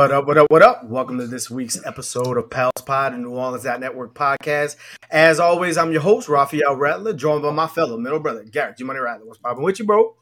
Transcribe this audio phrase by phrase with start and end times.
[0.00, 0.84] What up, what up, what up?
[0.84, 4.76] Welcome to this week's episode of Pels Pod and New Orleans Network podcast.
[5.10, 8.84] As always, I'm your host, Raphael Rattler, joined by my fellow middle brother, Garrett G
[8.84, 9.26] Money Rattler.
[9.26, 10.16] What's popping with you, bro?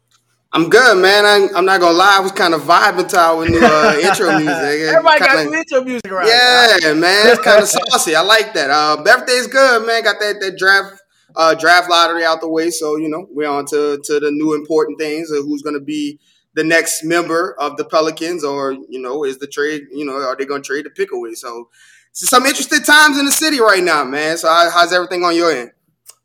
[0.51, 1.25] I'm good, man.
[1.25, 4.37] I, am not gonna lie, I was kind of vibing to our new uh, intro
[4.37, 4.81] music.
[4.89, 6.27] Everybody kinda, got some intro music around.
[6.27, 6.97] Yeah, right?
[6.97, 8.17] man, it's kind of saucy.
[8.17, 8.71] I like that.
[8.71, 10.03] Uh, everything's good, man.
[10.03, 11.01] Got that that draft
[11.37, 14.55] uh, draft lottery out the way, so you know we're on to to the new
[14.55, 16.19] important things of who's gonna be
[16.59, 19.87] the next member of the Pelicans, or you know, is the trade?
[19.93, 21.35] You know, are they going to trade the pick away?
[21.35, 21.69] So,
[22.11, 24.37] some interesting times in the city right now, man.
[24.39, 25.71] So, how, how's everything on your end?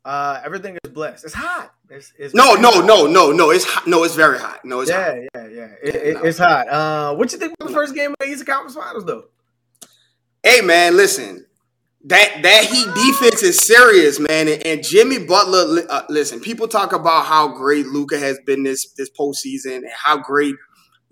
[0.04, 1.24] Uh, everything is blessed.
[1.24, 1.72] It's hot.
[1.88, 2.84] It's, it's no, no, hot.
[2.84, 3.50] no, no, no.
[3.50, 3.86] It's hot.
[3.86, 4.64] No, it's very hot.
[4.64, 5.16] No, it's yeah, hot.
[5.36, 5.68] yeah, yeah.
[5.84, 6.68] It, it, it's hot.
[6.68, 9.26] Uh, what you think about the first game of the Eastern Conference Finals, though?
[10.42, 11.46] Hey, man, listen
[12.04, 14.48] that that Heat defense is serious, man.
[14.48, 18.90] And, and Jimmy Butler, uh, listen, people talk about how great Luka has been this
[18.92, 20.54] this postseason and how great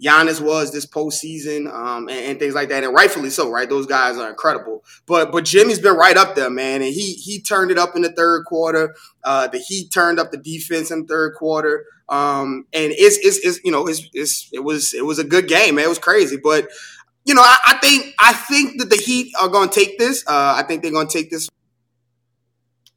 [0.03, 3.69] Giannis was this postseason, um, and, and, things like that, and rightfully so, right?
[3.69, 4.85] Those guys are incredible.
[5.07, 8.03] But but Jimmy's been right up there, man, and he he turned it up in
[8.03, 8.95] the third quarter.
[9.23, 13.39] Uh, the Heat turned up the defense in the third quarter, um, and it's, it's,
[13.47, 15.85] it's you know it's, it's it was it was a good game, man.
[15.85, 16.69] It was crazy, but
[17.25, 20.25] you know, I, I, think I think that the Heat are going to take this.
[20.27, 21.49] Uh, I think they're going to take this.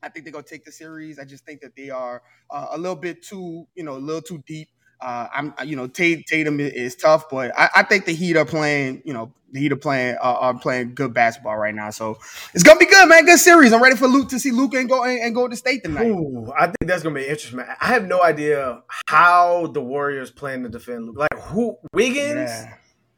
[0.01, 1.19] I think they're going to take the series.
[1.19, 4.21] I just think that they are uh, a little bit too, you know, a little
[4.21, 4.69] too deep.
[5.01, 9.01] Uh, I'm, you know, Tatum is tough, but I, I, think the Heat are playing,
[9.03, 11.89] you know, the Heat are playing uh, are playing good basketball right now.
[11.89, 12.17] So
[12.53, 13.25] it's gonna be good, man.
[13.25, 13.73] Good series.
[13.73, 16.07] I'm ready for Luke to see Luke and go and, go to state tonight.
[16.07, 17.75] Ooh, I think that's gonna be interesting, man.
[17.79, 21.17] I have no idea how the Warriors plan to defend Luke.
[21.17, 22.49] Like who Wiggins?
[22.49, 22.73] Yeah.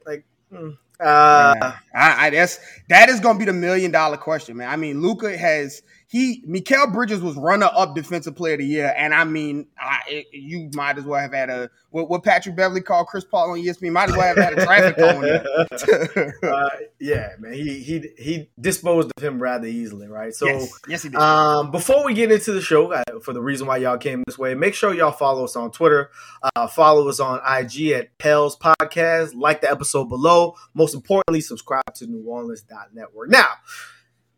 [0.06, 0.26] Like.
[0.52, 0.72] Hmm.
[1.00, 1.74] Uh.
[1.94, 2.60] I, I, that's
[2.90, 4.70] that is going to be the million dollar question, man.
[4.70, 8.94] I mean, Luka has he Mikal Bridges was runner up defensive player of the year,
[8.98, 12.56] and I mean, I, it, you might as well have had a what, what, Patrick
[12.56, 13.92] Beverley called Chris Paul on ESPN.
[13.92, 14.96] Might as well have had a traffic
[16.44, 16.50] cone.
[16.50, 16.70] uh,
[17.02, 20.34] yeah, man, he he he disposed of him rather easily, right?
[20.34, 21.20] So, yes, yes he did.
[21.20, 24.38] Um, before we get into the show, uh, for the reason why y'all came this
[24.38, 26.10] way, make sure y'all follow us on Twitter,
[26.56, 30.56] uh, follow us on IG at Pels Podcast, like the episode below.
[30.74, 33.30] Most importantly, subscribe to New Orleans.network.
[33.30, 33.50] Now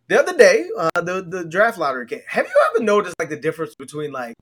[0.09, 2.21] the other day, uh, the the draft lottery came.
[2.27, 4.33] Have you ever noticed like the difference between like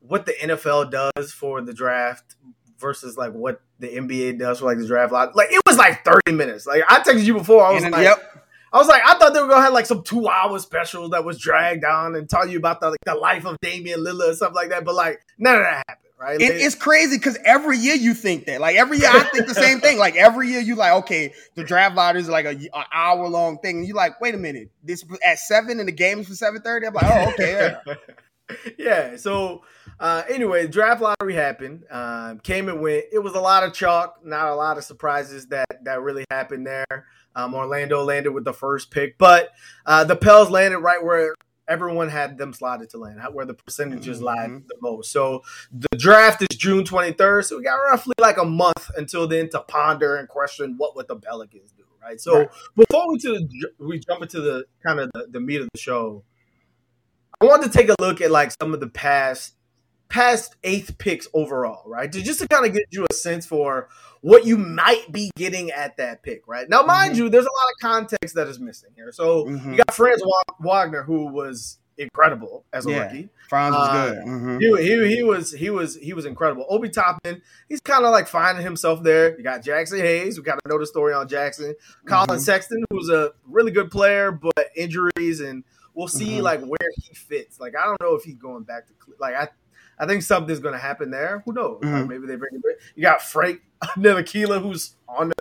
[0.00, 2.36] what the NFL does for the draft
[2.78, 5.32] versus like what the NBA does for like the draft lottery?
[5.34, 6.66] Like it was like thirty minutes.
[6.66, 7.64] Like I texted you before.
[7.64, 8.22] I was and, like, yep.
[8.70, 11.24] I was like, I thought they were gonna have like some two hour special that
[11.24, 14.34] was dragged on and tell you about the like the life of Damian Lillard or
[14.34, 14.84] something like that.
[14.84, 16.40] But like none of that happened right?
[16.40, 18.60] It, it's crazy because every year you think that.
[18.60, 19.98] Like every year I think the same thing.
[19.98, 23.58] Like every year you like, okay, the draft lottery is like a, an hour long
[23.58, 23.78] thing.
[23.78, 26.60] And you like, wait a minute, this at seven and the game is for seven
[26.60, 26.86] thirty.
[26.86, 27.74] I'm like, oh, okay.
[27.86, 27.94] Yeah.
[28.78, 29.62] yeah so
[29.98, 31.84] uh, anyway, draft lottery happened.
[31.90, 33.04] Um, came and went.
[33.12, 36.66] It was a lot of chalk, not a lot of surprises that that really happened
[36.66, 37.06] there.
[37.36, 39.50] Um, Orlando landed with the first pick, but
[39.86, 41.34] uh, the Pels landed right where
[41.70, 44.26] everyone had them slotted to land, where the percentages mm-hmm.
[44.26, 45.12] lie the most.
[45.12, 45.42] So
[45.72, 47.44] the draft is June 23rd.
[47.44, 51.06] So we got roughly like a month until then to ponder and question what would
[51.08, 52.20] the Pelicans do, right?
[52.20, 52.48] So right.
[52.76, 55.80] before we to the, we jump into the kind of the, the meat of the
[55.80, 56.24] show,
[57.40, 59.54] I wanted to take a look at like some of the past
[60.10, 62.10] past eighth picks overall, right?
[62.12, 63.88] To just to kind of get you a sense for
[64.20, 66.68] what you might be getting at that pick, right?
[66.68, 67.24] Now, mind mm-hmm.
[67.24, 69.12] you, there's a lot of context that is missing here.
[69.12, 69.72] So mm-hmm.
[69.72, 70.22] you got Franz
[70.60, 73.28] Wagner, who was incredible as a yeah, rookie.
[73.48, 74.24] Franz was uh, good.
[74.24, 74.58] Mm-hmm.
[74.58, 76.66] He, he, he, was he was he was incredible.
[76.68, 79.36] Obi Toppin, he's kind of like finding himself there.
[79.36, 80.38] You got Jaxson Hayes.
[80.38, 81.74] We kind of know the story on Jackson.
[82.06, 82.38] Collin mm-hmm.
[82.38, 85.64] Sexton, who's a really good player, but injuries and
[85.94, 86.42] we'll see mm-hmm.
[86.42, 87.60] like where he fits.
[87.60, 89.48] Like I don't know if he's going back to like I
[90.00, 91.42] I think something's going to happen there.
[91.44, 91.80] Who knows?
[91.82, 92.08] Mm-hmm.
[92.08, 92.80] maybe they bring it.
[92.96, 95.34] You got Frank Ntilikina, who's on the,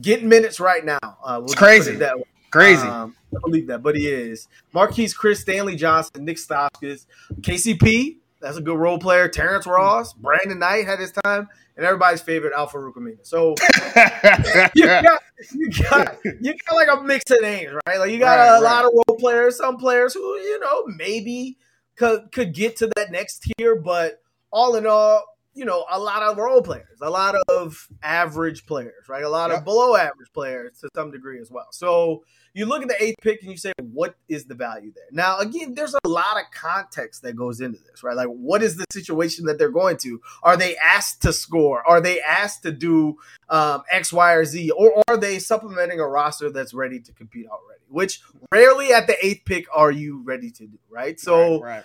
[0.00, 0.98] getting minutes right now.
[1.02, 1.96] Uh, we'll it's crazy.
[1.96, 2.24] That way.
[2.50, 2.86] Crazy.
[2.86, 4.48] Um, I believe that, but he is.
[4.74, 7.06] Marquese Chriss Stanley Johnson, Nick Stauskas,
[7.42, 8.16] KCP.
[8.40, 9.28] That's a good role player.
[9.28, 13.18] Terrence Ross, Brandon Knight had his time, and everybody's favorite Al-Farouq Aminu.
[13.22, 13.50] So
[14.74, 15.20] you, got,
[15.52, 17.98] you got you got like a mix of names, right?
[17.98, 18.62] Like you got right, a right.
[18.62, 21.58] lot of role players, some players who you know maybe
[22.00, 25.22] could could get to that next tier, but all in all,
[25.54, 29.24] you know, a lot of role players, a lot of average players, right?
[29.24, 29.60] A lot yep.
[29.60, 31.66] of below average players to some degree as well.
[31.72, 32.22] So
[32.54, 35.04] you look at the eighth pick and you say, what is the value there?
[35.12, 38.16] Now, again, there's a lot of context that goes into this, right?
[38.16, 40.20] Like, what is the situation that they're going to?
[40.42, 41.86] Are they asked to score?
[41.86, 43.18] Are they asked to do
[43.48, 44.70] um, X, Y, or Z?
[44.70, 47.80] Or are they supplementing a roster that's ready to compete already?
[47.88, 48.20] Which
[48.52, 51.18] rarely at the eighth pick are you ready to do, right?
[51.18, 51.84] So, right, right.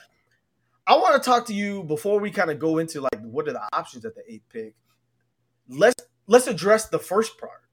[0.88, 3.54] I want to talk to you before we kind of go into like what are
[3.54, 4.76] the options at the eighth pick.
[5.68, 7.66] Let's let's address the first part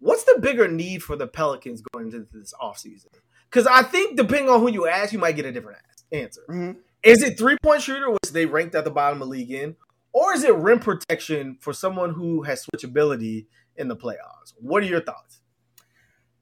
[0.00, 3.08] what's the bigger need for the Pelicans going into this offseason?
[3.50, 5.78] Because I think depending on who you ask, you might get a different
[6.12, 6.42] answer.
[6.48, 6.78] Mm-hmm.
[7.02, 9.76] Is it three point shooter, which they ranked at the bottom of the league in,
[10.12, 13.46] or is it rim protection for someone who has switchability
[13.76, 14.52] in the playoffs?
[14.56, 15.40] What are your thoughts?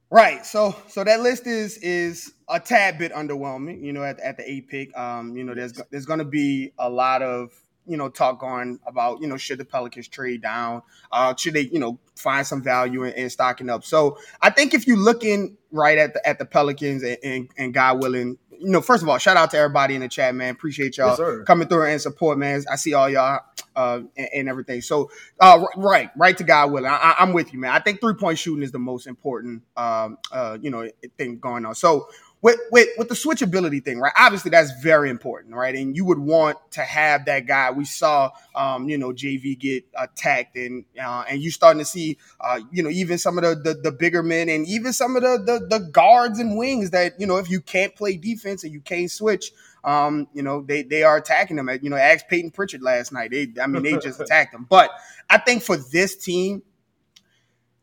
[0.08, 0.46] Right.
[0.46, 4.50] So so that list is is a tad bit underwhelming, you know, at, at the
[4.50, 4.96] eight pick.
[4.96, 7.52] Um, you know, there's there's gonna be a lot of
[7.86, 10.82] you know, talk on about, you know, should the Pelicans trade down?
[11.12, 13.84] Uh, should they, you know, find some value in, in stocking up?
[13.84, 17.74] So I think if you're looking right at the at the Pelicans and, and, and
[17.74, 20.54] God willing, you know, first of all, shout out to everybody in the chat, man.
[20.54, 22.62] Appreciate y'all yes, coming through and support, man.
[22.70, 23.40] I see all y'all
[23.74, 24.80] uh, and, and, everything.
[24.80, 25.10] So,
[25.40, 26.90] uh, right, right to God willing.
[26.90, 27.72] I, am with you, man.
[27.72, 31.66] I think three point shooting is the most important, um, uh, you know, thing going
[31.66, 31.74] on.
[31.74, 32.08] So,
[32.46, 34.12] with, with with the switchability thing, right?
[34.16, 35.74] Obviously, that's very important, right?
[35.74, 37.72] And you would want to have that guy.
[37.72, 42.18] We saw, um, you know, JV get attacked, and uh, and you starting to see,
[42.40, 45.22] uh, you know, even some of the, the, the bigger men, and even some of
[45.22, 48.72] the, the the guards and wings that you know, if you can't play defense and
[48.72, 49.50] you can't switch,
[49.82, 51.68] um, you know, they they are attacking them.
[51.82, 53.32] You know, ask Payton Pritchard last night.
[53.32, 54.68] They, I mean, they just attacked them.
[54.70, 54.92] But
[55.28, 56.62] I think for this team,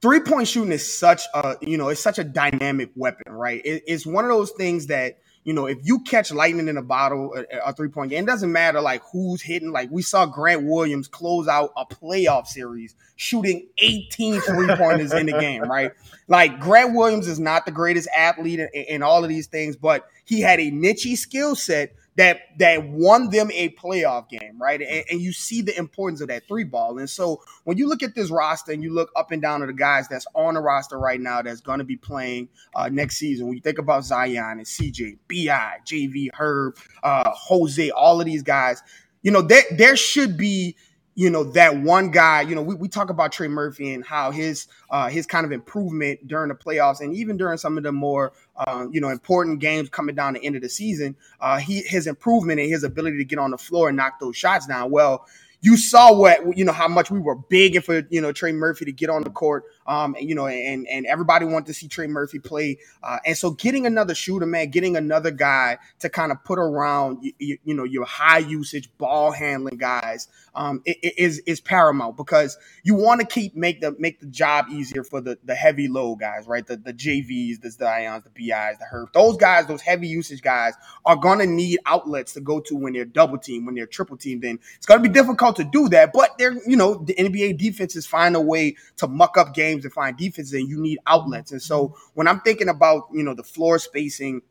[0.04, 3.62] three point shooting is such a you know it's such a dynamic weapon, right?
[3.66, 6.82] It, it's one of those things that you know if you catch lightning in a
[6.82, 9.72] bottle, a, a three point game, it doesn't matter like who's hitting.
[9.72, 15.26] Like we saw Grant Williams close out a playoff series shooting 18 three pointers in
[15.26, 15.94] the game, right?
[16.28, 20.06] Like Grant Williams is not the greatest athlete in, in all of these things, but
[20.26, 24.82] he had a niche skill set that that won them a playoff game, right?
[24.82, 27.00] And, and, you see the importance of that three ball.
[27.00, 29.68] And so when you look at this roster and you look up and down at
[29.68, 33.18] the guys that's on the roster right now that's going to be playing uh, next
[33.18, 38.26] season, when you think about Zion and CJ, Bi, JV, Herb, uh, Jose, all of
[38.26, 38.84] these guys,
[39.24, 40.76] you know, there there should be
[41.16, 44.32] you know that one guy you know we, we talk about trey murphy and how
[44.32, 47.92] his uh his kind of improvement during the playoffs and even during some of the
[47.92, 51.82] more uh, you know important games coming down the end of the season uh he
[51.82, 54.90] his improvement and his ability to get on the floor and knock those shots down.
[54.92, 55.26] Well
[55.64, 58.84] you saw what you know how much we were begging for you know Trey Murphy
[58.84, 59.64] to get on the court.
[59.88, 62.80] Um, and, you know, and and everybody wanted to see Trey Murphy play.
[63.02, 67.20] Uh, and so getting another shooter, man, getting another guy to kind of put around
[67.22, 72.58] you, you, you know your high usage ball handling guys um, is is paramount because
[72.84, 76.20] you want to keep make the make the job easier for the the heavy load
[76.20, 76.68] guys, right?
[76.68, 79.14] The the JVs, the Zions, the BIs, the Herb.
[79.14, 80.74] Those guys, those heavy usage guys,
[81.06, 84.42] are gonna need outlets to go to when they're double team, when they're triple team.
[84.42, 88.06] Then it's gonna be difficult to do that, but they're you know the NBA defenses
[88.06, 91.52] find a way to muck up games and find defenses, and you need outlets.
[91.52, 94.42] And so when I'm thinking about you know the floor spacing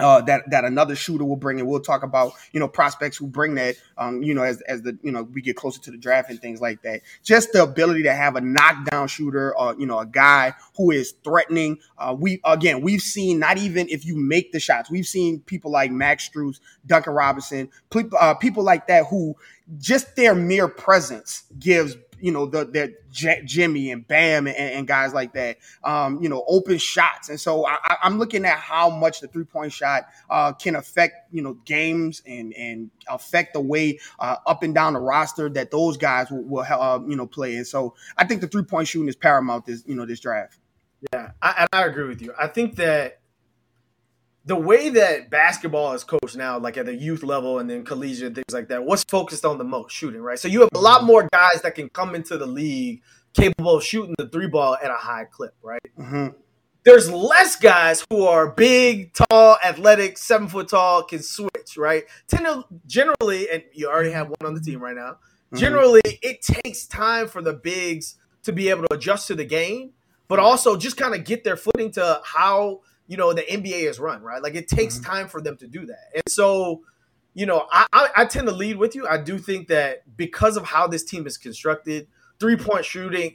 [0.00, 3.26] uh, that that another shooter will bring, and we'll talk about you know prospects who
[3.26, 3.76] bring that.
[3.98, 6.40] Um, you know, as as the you know we get closer to the draft and
[6.40, 7.02] things like that.
[7.22, 11.14] Just the ability to have a knockdown shooter, or you know, a guy who is
[11.24, 11.78] threatening.
[11.98, 15.70] Uh, we again, we've seen not even if you make the shots, we've seen people
[15.70, 19.36] like Max Strus, Duncan Robinson, people uh, people like that who
[19.78, 24.86] just their mere presence gives you know, the, the J- Jimmy and Bam and, and,
[24.86, 27.28] guys like that, um, you know, open shots.
[27.28, 31.32] And so I, am looking at how much the three point shot uh, can affect,
[31.32, 35.70] you know, games and, and affect the way uh, up and down the roster that
[35.70, 37.56] those guys will, will uh, you know, play.
[37.56, 40.58] And so I think the three point shooting is paramount this, you know, this draft.
[41.12, 42.34] Yeah, I, I agree with you.
[42.38, 43.19] I think that
[44.50, 48.26] the way that basketball is coached now, like at the youth level and then collegiate
[48.26, 49.92] and things like that, what's focused on the most?
[49.92, 50.40] Shooting, right?
[50.40, 53.00] So you have a lot more guys that can come into the league
[53.32, 55.80] capable of shooting the three ball at a high clip, right?
[55.96, 56.30] Mm-hmm.
[56.82, 62.06] There's less guys who are big, tall, athletic, seven foot tall, can switch, right?
[62.88, 65.12] Generally, and you already have one on the team right now.
[65.12, 65.58] Mm-hmm.
[65.58, 69.92] Generally, it takes time for the bigs to be able to adjust to the game,
[70.26, 72.80] but also just kind of get their footing to how
[73.10, 74.40] you know the NBA is run, right?
[74.40, 75.10] Like it takes mm-hmm.
[75.10, 76.82] time for them to do that, and so
[77.34, 79.04] you know I, I, I tend to lead with you.
[79.04, 82.06] I do think that because of how this team is constructed,
[82.38, 83.34] three point shooting.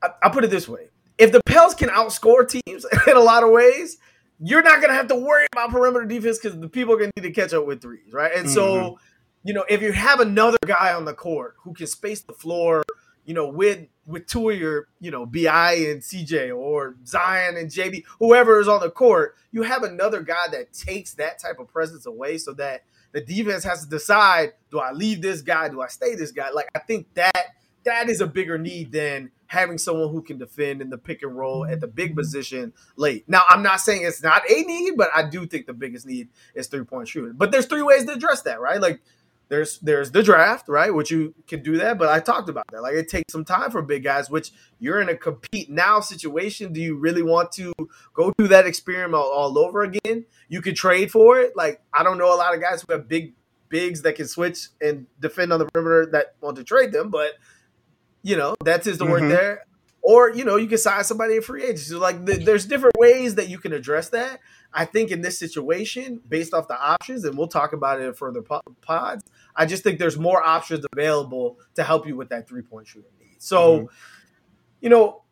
[0.00, 3.42] I, will put it this way: if the Pels can outscore teams in a lot
[3.42, 3.98] of ways,
[4.38, 7.10] you're not going to have to worry about perimeter defense because the people are going
[7.16, 8.32] to need to catch up with threes, right?
[8.36, 8.54] And mm-hmm.
[8.54, 9.00] so,
[9.42, 12.84] you know, if you have another guy on the court who can space the floor,
[13.26, 17.68] you know, with with two of your, you know, Bi and CJ or Zion and
[17.68, 21.66] JB, whoever is on the court, you have another guy that takes that type of
[21.68, 25.68] presence away so that the defense has to decide, do I leave this guy?
[25.68, 26.50] Do I stay this guy?
[26.50, 30.80] Like I think that that is a bigger need than having someone who can defend
[30.80, 33.24] in the pick and roll at the big position late.
[33.28, 36.28] Now, I'm not saying it's not a need, but I do think the biggest need
[36.54, 37.34] is three point shooting.
[37.36, 38.80] But there's three ways to address that, right?
[38.80, 39.00] Like
[39.48, 40.92] there's there's the draft, right?
[40.92, 42.82] Which you can do that, but I talked about that.
[42.82, 44.50] Like it takes some time for big guys, which
[44.80, 46.72] you're in a compete now situation.
[46.72, 47.72] Do you really want to
[48.12, 50.26] go through that experiment all, over again?
[50.48, 51.56] You could trade for it.
[51.56, 53.34] Like I don't know a lot of guys who have big
[53.68, 57.32] bigs that can switch and defend on the perimeter that want to trade them, but
[58.22, 59.12] you know that's his the mm-hmm.
[59.12, 59.64] work there.
[60.02, 61.94] Or you know you can sign somebody in free agency.
[61.94, 64.40] Like there's different ways that you can address that.
[64.78, 68.12] I think in this situation, based off the options, and we'll talk about it in
[68.12, 69.24] further pods,
[69.56, 73.10] I just think there's more options available to help you with that three point shooting
[73.18, 73.36] need.
[73.38, 73.86] So, mm-hmm.
[74.82, 75.22] you know,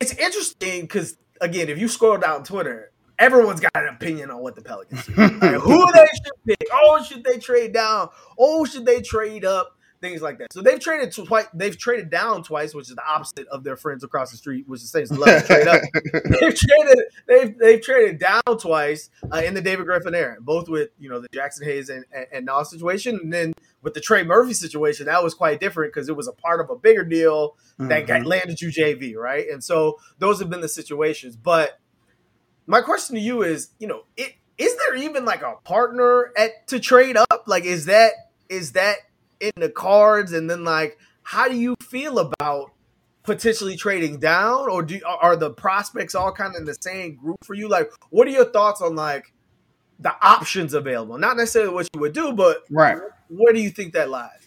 [0.00, 4.54] it's interesting because again, if you scroll down Twitter, everyone's got an opinion on what
[4.54, 5.12] the Pelicans do.
[5.16, 6.68] like, who they should pick.
[6.72, 8.08] Oh, should they trade down?
[8.38, 9.76] Oh, should they trade up?
[10.02, 10.52] Things like that.
[10.52, 11.46] So they've traded twice.
[11.54, 14.82] They've traded down twice, which is the opposite of their friends across the street, which
[14.82, 15.18] is the same.
[15.18, 15.80] Love to trade up.
[16.40, 16.98] they've traded.
[17.28, 21.20] They've they've traded down twice uh, in the David Griffin era, both with you know
[21.20, 25.06] the Jaxson Hayes and, and, and Nas situation, and then with the Trey Murphy situation,
[25.06, 28.06] that was quite different because it was a part of a bigger deal that mm-hmm.
[28.06, 29.48] got landed you JV, right?
[29.48, 31.36] And so those have been the situations.
[31.36, 31.78] But
[32.66, 36.66] my question to you is, you know, it is there even like a partner at
[36.68, 37.44] to trade up?
[37.46, 38.12] Like, is that
[38.48, 38.96] is that
[39.42, 40.32] in the cards?
[40.32, 42.72] And then like, how do you feel about
[43.22, 47.44] potentially trading down, or do are the prospects all kind of in the same group
[47.44, 47.68] for you?
[47.68, 49.32] Like, what are your thoughts on like
[49.98, 51.18] the options available?
[51.18, 54.42] Not necessarily what you would do, but right, where do you think that lies?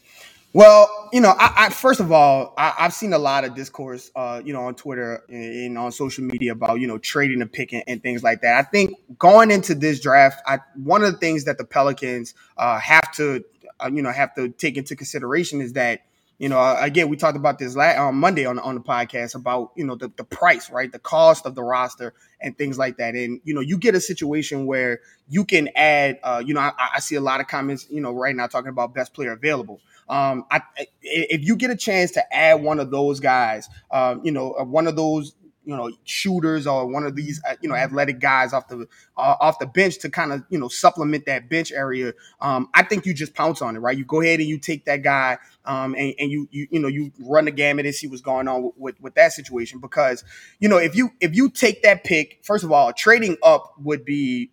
[0.55, 4.09] Well, you know, I, I first of all, I, have seen a lot of discourse,
[4.15, 7.73] uh, you know, on Twitter and, on social media about you know trading a pick
[7.73, 8.55] and, and, things like that.
[8.55, 12.79] I think going into this draft, I, one of the things that the Pelicans uh,
[12.79, 13.43] have to
[13.83, 16.01] uh, you know have to take into consideration is that
[16.37, 19.35] you know uh, again we talked about this last, on Monday on on the podcast
[19.35, 20.91] about you know the, the price right?
[20.91, 23.15] The cost of the roster and things like that.
[23.15, 26.71] And you know you get a situation where you can add uh, you know I,
[26.95, 29.79] I see a lot of comments you know right now talking about best player available.
[30.07, 30.61] Um, I,
[31.01, 34.85] if you get a chance to add one of those guys, um, you know, one
[34.87, 35.33] of those
[35.65, 39.35] you know shooters or one of these uh, you know athletic guys off the uh,
[39.39, 43.05] off the bench to kind of you know supplement that bench area um, i think
[43.05, 43.97] you just pounce on it right?
[43.97, 46.87] You go ahead and you take that guy um, and, and you, you you know
[46.87, 50.23] you run the gamut and see what's going on with, with, with that situation because
[50.59, 54.05] you know if you if you take that pick first of all trading up would
[54.05, 54.49] be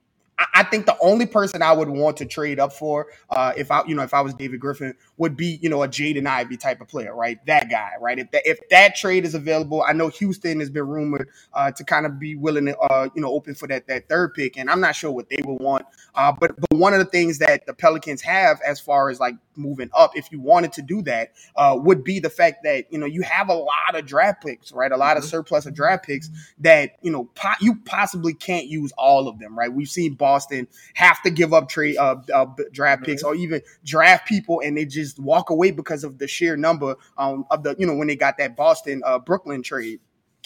[0.54, 3.84] I think the only person I would want to trade up for, uh, if I,
[3.86, 6.80] you know, if I was David Griffin, would be, you know, a Jaden Ivey type
[6.80, 7.44] of player, right?
[7.46, 8.18] That guy, right?
[8.18, 11.84] If that if that trade is available, I know Houston has been rumored uh, to
[11.84, 14.70] kind of be willing to, uh, you know, open for that that third pick, and
[14.70, 15.86] I'm not sure what they would want.
[16.14, 19.34] Uh, but but one of the things that the Pelicans have, as far as like
[19.56, 22.98] moving up, if you wanted to do that, uh, would be the fact that you
[22.98, 24.92] know you have a lot of draft picks, right?
[24.92, 25.24] A lot mm-hmm.
[25.24, 29.38] of surplus of draft picks that you know po- you possibly can't use all of
[29.38, 29.72] them, right?
[29.72, 34.26] We've seen Boston have to give up trade uh, uh, draft picks or even draft
[34.26, 37.86] people, and they just walk away because of the sheer number um, of the you
[37.86, 40.00] know when they got that Boston uh, Brooklyn trade.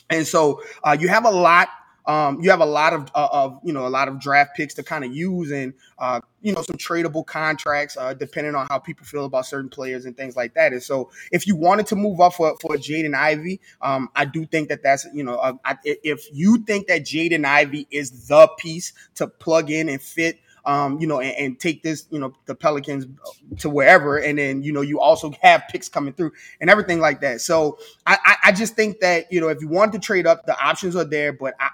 [0.09, 1.69] And so uh, you have a lot
[2.07, 4.75] um, you have a lot of, uh, of you know a lot of draft picks
[4.75, 8.79] to kind of use and uh, you know some tradable contracts uh, depending on how
[8.79, 10.73] people feel about certain players and things like that.
[10.73, 14.47] And so if you wanted to move up for for Jaden Ivey, um, I do
[14.47, 18.49] think that that's you know uh, I, if you think that Jaden Ivey is the
[18.59, 22.33] piece to plug in and fit um, you know, and, and, take this, you know,
[22.47, 23.07] the Pelicans
[23.59, 24.19] to wherever.
[24.19, 27.41] And then, you know, you also have picks coming through and everything like that.
[27.41, 30.45] So I, I, I just think that, you know, if you want to trade up,
[30.45, 31.69] the options are there, but I,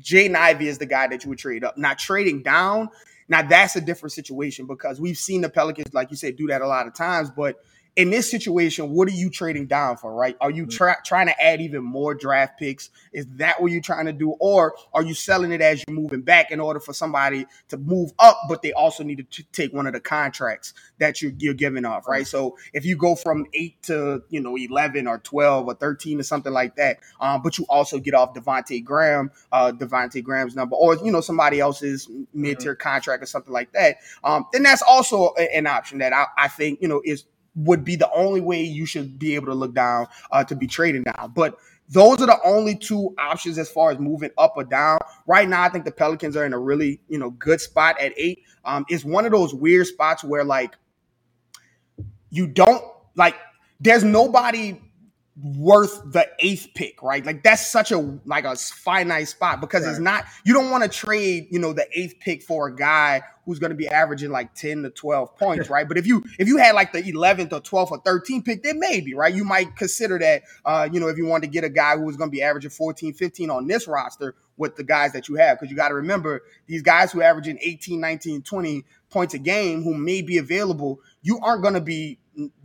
[0.00, 1.76] Jaden Ivey is the guy that you would trade up.
[1.78, 2.88] Not trading down.
[3.28, 6.62] Now that's a different situation because we've seen the Pelicans, like you said, do that
[6.62, 7.30] a lot of times.
[7.30, 7.56] But
[7.96, 10.36] in this situation, what are you trading down for, right?
[10.42, 12.90] Are you tra- trying to add even more draft picks?
[13.10, 14.32] Is that what you're trying to do?
[14.38, 18.12] Or are you selling it as you're moving back in order for somebody to move
[18.18, 21.86] up, but they also need to take one of the contracts that you're, you're giving
[21.86, 22.26] off, right?
[22.26, 26.22] So if you go from eight to, you know, 11 or 12 or 13 or
[26.22, 30.76] something like that, um, but you also get off Devonte Graham, uh, Devonte Graham's number,
[30.76, 32.88] or, you know, somebody else's mid tier mm-hmm.
[32.88, 36.82] contract or something like that, um, then that's also an option that I, I think,
[36.82, 37.24] you know, is
[37.56, 40.66] would be the only way you should be able to look down uh, to be
[40.66, 41.32] trading down.
[41.34, 41.56] But
[41.88, 44.98] those are the only two options as far as moving up or down.
[45.26, 48.12] Right now, I think the Pelicans are in a really you know good spot at
[48.16, 48.42] eight.
[48.64, 50.76] Um, it's one of those weird spots where like
[52.30, 52.84] you don't
[53.14, 53.36] like.
[53.80, 54.80] There's nobody
[55.42, 57.24] worth the eighth pick, right?
[57.24, 59.90] Like that's such a like a finite spot because right.
[59.90, 63.22] it's not you don't want to trade, you know, the eighth pick for a guy
[63.44, 65.86] who's going to be averaging like 10 to 12 points, right?
[65.86, 68.80] But if you if you had like the 11th or 12th or 13th pick, then
[68.80, 69.32] maybe, right?
[69.32, 72.04] You might consider that uh, you know, if you want to get a guy who
[72.04, 75.34] was going to be averaging 14, 15 on this roster with the guys that you
[75.36, 79.34] have because you got to remember these guys who are averaging 18, 19, 20 points
[79.34, 82.18] a game who may be available, you aren't going to be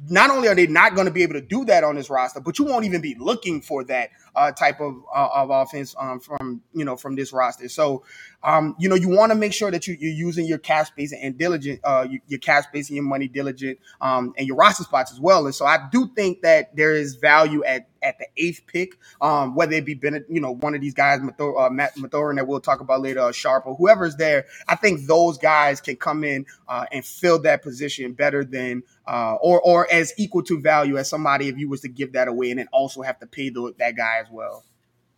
[0.09, 2.39] not only are they not going to be able to do that on this roster,
[2.41, 6.19] but you won't even be looking for that uh, type of uh, of offense um,
[6.19, 7.69] from you know from this roster.
[7.69, 8.03] So,
[8.43, 11.13] um, you know, you want to make sure that you, are using your cap space
[11.13, 15.11] and diligent, uh, your cap space and your money diligent, um, and your roster spots
[15.11, 15.45] as well.
[15.45, 19.55] And so, I do think that there is value at at the eighth pick, um,
[19.55, 22.47] whether it be Bennett, you know, one of these guys, Mathor, uh, Matt Mathurin that
[22.47, 24.45] we'll talk about later, uh, Sharpe or whoever's there.
[24.67, 29.35] I think those guys can come in uh, and fill that position better than uh,
[29.41, 32.49] or or as equal to value as somebody if you was to give that away
[32.49, 34.63] and then also have to pay the, that guy as well.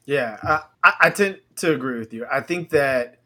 [0.05, 0.38] Yeah,
[0.83, 2.25] I, I tend to agree with you.
[2.29, 3.19] I think that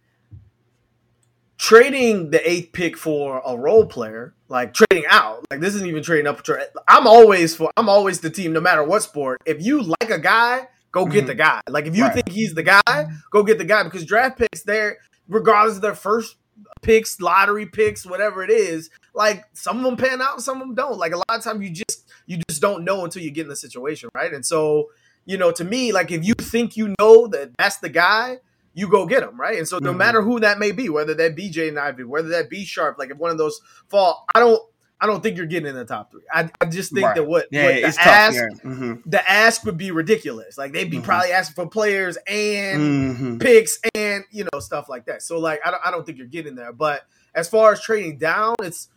[1.58, 6.04] trading the eighth pick for a role player, like trading out, like this isn't even
[6.04, 6.42] trading up.
[6.88, 7.72] I'm always for.
[7.78, 9.42] I'm always the team, no matter what sport.
[9.46, 11.28] If you like a guy, go get mm-hmm.
[11.28, 11.62] the guy.
[11.68, 12.14] Like if you right.
[12.14, 15.96] think he's the guy, go get the guy because draft picks, there, regardless of their
[15.96, 16.36] first
[16.82, 20.76] picks, lottery picks, whatever it is, like some of them pan out, some of them
[20.76, 20.98] don't.
[20.98, 23.50] Like a lot of times, you just you just don't know until you get in
[23.50, 24.34] the situation, right?
[24.34, 24.90] And so,
[25.28, 28.38] you know, to me, like if you think you know that that's the guy,
[28.74, 29.58] you go get him, right?
[29.58, 29.98] And so, no mm-hmm.
[29.98, 33.12] matter who that may be, whether that be Jaden Ivey, whether that be Sharpe, like
[33.12, 34.62] if one of those fall, I don't.
[35.00, 36.24] I don't think you're getting in the top three.
[36.34, 37.16] I, I just think right.
[37.18, 38.94] that what, yeah, what the ask mm-hmm.
[39.06, 40.58] the ask would be ridiculous.
[40.58, 41.06] Like they'd be mm-hmm.
[41.06, 43.38] probably asking for players and mm-hmm.
[43.38, 45.22] picks and you know stuff like that.
[45.22, 46.74] So like I don't I don't think you're getting there.
[46.74, 47.04] But
[47.36, 48.88] as far as trading down, it's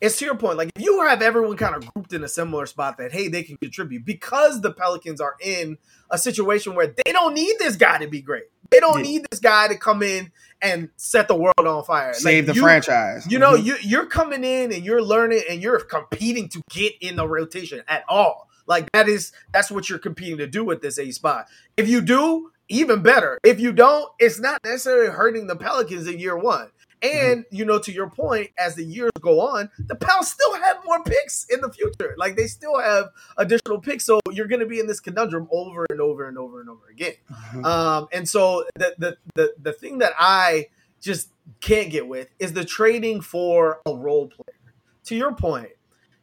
[0.00, 0.58] it's to your point.
[0.58, 3.42] Like if you have everyone kind of grouped in a similar spot that hey they
[3.42, 5.78] can contribute because the Pelicans are in
[6.10, 8.44] a situation where they don't need this guy to be great.
[8.70, 9.10] They don't yeah.
[9.10, 10.30] need this guy to come in
[10.60, 12.12] and set the world on fire.
[12.14, 13.26] Save like the you, franchise.
[13.30, 13.66] You know, mm-hmm.
[13.66, 17.82] you you're coming in and you're learning and you're competing to get in the rotation
[17.88, 18.48] at all.
[18.66, 21.46] Like that is that's what you're competing to do with this A spot.
[21.76, 23.38] If you do, even better.
[23.42, 26.70] If you don't, it's not necessarily hurting the Pelicans in year one.
[27.02, 27.32] Mm-hmm.
[27.32, 30.78] And you know, to your point, as the years go on, the Pels still have
[30.84, 32.14] more picks in the future.
[32.16, 33.06] Like they still have
[33.36, 36.60] additional picks, so you're going to be in this conundrum over and over and over
[36.60, 37.14] and over again.
[37.30, 37.64] Mm-hmm.
[37.64, 40.66] Um, and so the, the the the thing that I
[41.00, 41.30] just
[41.60, 44.58] can't get with is the trading for a role player.
[45.04, 45.70] To your point,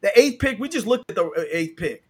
[0.01, 2.03] the eighth pick, we just looked at the eighth pick.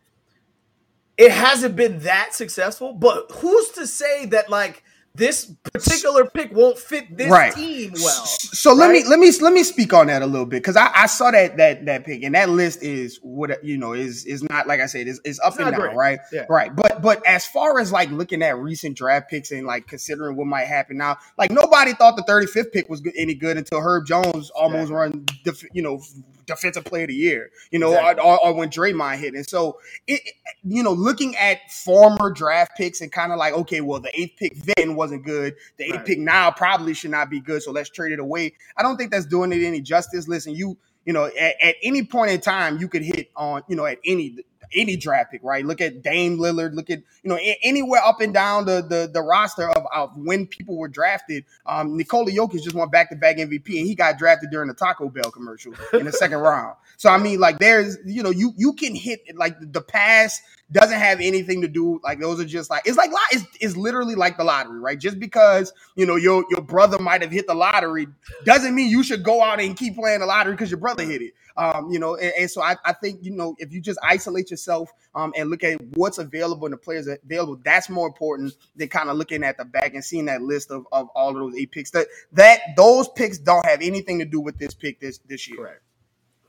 [1.17, 4.83] It hasn't been that successful, but who's to say that like
[5.15, 7.53] this particular pick won't fit this right.
[7.53, 8.25] team well.
[8.25, 8.77] So right?
[8.77, 11.05] let me let me let me speak on that a little bit because I, I,
[11.05, 14.67] saw that that that pick and that list is what you know is is not
[14.67, 15.95] like I said is, is up it's and down great.
[15.95, 16.45] right yeah.
[16.49, 20.35] right but but as far as like looking at recent draft picks and like considering
[20.35, 24.05] what might happen now like nobody thought the 35th pick was any good until Herb
[24.05, 24.97] Jones almost yeah.
[24.97, 25.25] run
[25.71, 26.01] you know
[26.45, 28.23] defensive player of the year, you know, exactly.
[28.23, 29.33] or, or, when Draymond hit.
[29.33, 30.21] And so, it,
[30.63, 34.37] you know, looking at former draft picks and kind of like, okay, well, the eighth
[34.37, 35.55] pick then wasn't good.
[35.77, 36.05] The eighth right.
[36.05, 37.63] pick now probably should not be good.
[37.63, 38.53] So let's trade it away.
[38.77, 40.27] I don't think that's doing it any justice.
[40.27, 43.75] Listen, you, you know, at, at any point in time, you could hit on, you
[43.75, 44.37] know, at any
[44.73, 45.65] any draft pick, right?
[45.65, 46.73] Look at Dame Lillard.
[46.73, 50.47] Look at you know anywhere up and down the the, the roster of, of when
[50.47, 51.45] people were drafted.
[51.65, 54.73] Um, Nikola Jokic just won back to back MVP, and he got drafted during the
[54.73, 56.75] Taco Bell commercial in the second round.
[56.97, 60.99] So I mean, like there's you know you you can hit like the past doesn't
[60.99, 64.37] have anything to do like those are just like it's like it's, it's literally like
[64.37, 64.99] the lottery right?
[64.99, 68.07] Just because you know your your brother might have hit the lottery
[68.45, 71.21] doesn't mean you should go out and keep playing the lottery because your brother hit
[71.21, 71.33] it.
[71.55, 74.49] Um you know and, and, so I, I think you know if you just isolate
[74.49, 78.87] yourself um and look at what's available and the players available that's more important than
[78.87, 81.55] kind of looking at the back and seeing that list of, of all of those
[81.55, 81.91] eight picks.
[81.91, 85.57] That that those picks don't have anything to do with this pick this this year.
[85.57, 85.81] Correct.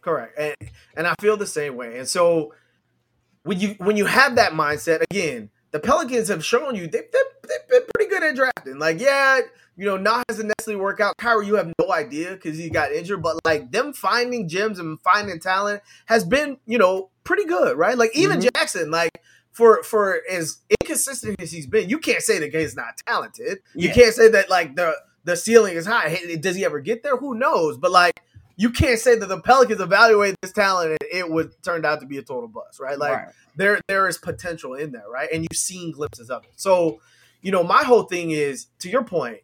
[0.00, 0.38] Correct.
[0.38, 1.98] And and i feel the same way.
[1.98, 2.54] And so
[3.46, 7.68] when you when you have that mindset again, the Pelicans have shown you they've, they've
[7.68, 8.78] been pretty good at drafting.
[8.78, 9.40] Like, yeah,
[9.76, 11.16] you know, not has to necessarily work out.
[11.16, 15.00] Kira, you have no idea because he got injured, but like them finding gems and
[15.00, 17.96] finding talent has been, you know, pretty good, right?
[17.96, 18.48] Like even mm-hmm.
[18.54, 22.96] Jackson, like for for as inconsistent as he's been, you can't say the guy's not
[23.06, 23.58] talented.
[23.74, 26.36] You can't say that like the the ceiling is high.
[26.40, 27.16] Does he ever get there?
[27.16, 27.78] Who knows?
[27.78, 28.20] But like
[28.56, 32.06] you can't say that the Pelicans evaluated this talent and it would turned out to
[32.06, 32.98] be a total bust, right?
[32.98, 33.28] Like right.
[33.54, 35.28] there there is potential in there, right?
[35.32, 36.52] And you've seen glimpses of it.
[36.56, 37.00] So,
[37.42, 39.38] you know, my whole thing is to your point,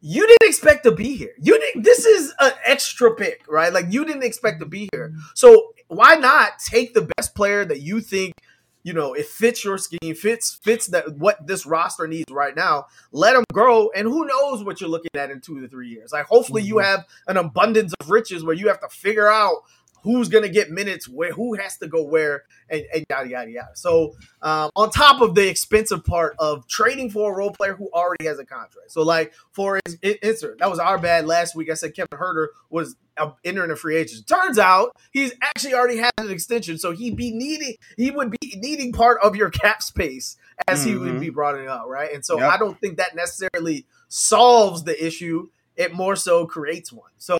[0.00, 1.32] you didn't expect to be here.
[1.40, 3.72] You didn't this is an extra pick, right?
[3.72, 5.14] Like you didn't expect to be here.
[5.34, 8.34] So why not take the best player that you think
[8.82, 12.86] you know, it fits your scheme, fits fits that what this roster needs right now.
[13.12, 16.12] Let them grow, and who knows what you're looking at in two to three years.
[16.12, 16.68] Like, hopefully, mm-hmm.
[16.68, 19.62] you have an abundance of riches where you have to figure out
[20.02, 23.50] who's going to get minutes, where who has to go where, and, and yada yada
[23.50, 23.70] yada.
[23.74, 27.88] So um, on top of the expensive part of trading for a role player who
[27.92, 28.92] already has a contract.
[28.92, 31.70] So like for his insert, that was our bad last week.
[31.70, 32.96] I said Kevin Huerter was
[33.44, 34.26] entering a free agent.
[34.26, 38.56] Turns out he's actually already had an extension, so he'd be needing he would be
[38.56, 40.36] needing part of your cap space
[40.66, 40.88] as mm-hmm.
[40.88, 41.20] he would mm-hmm.
[41.20, 42.12] be brought up, right?
[42.12, 42.52] And so yep.
[42.52, 45.48] I don't think that necessarily solves the issue.
[45.76, 47.10] It more so creates one.
[47.18, 47.38] So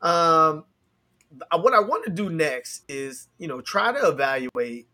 [0.00, 0.64] um,
[1.50, 4.88] Uh, what I want to do next is, you know, try to evaluate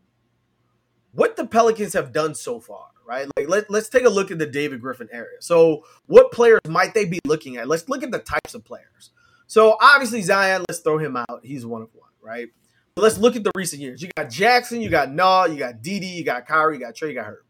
[1.12, 3.27] what the Pelicans have done so far, right?
[3.37, 5.38] Like let, let's take a look at the David Griffin area.
[5.40, 7.66] So what players might they be looking at?
[7.68, 9.11] Let's look at the types of players.
[9.46, 11.40] So obviously Zion, let's throw him out.
[11.42, 12.48] He's one of one, right?
[12.94, 14.03] But let's look at the recent years.
[14.03, 17.09] You got Jackson, you got Naw, you got Didi, you got Kira, you got Trey,
[17.09, 17.44] you got Hurt.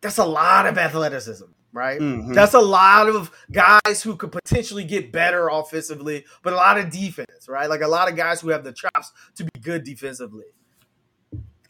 [0.00, 2.00] That's a lot of athleticism right?
[2.00, 2.32] Mm-hmm.
[2.32, 6.90] That's a lot of guys who could potentially get better offensively, but a lot of
[6.90, 7.68] defense, right?
[7.68, 10.46] Like a lot of guys who have the chops to be good defensively.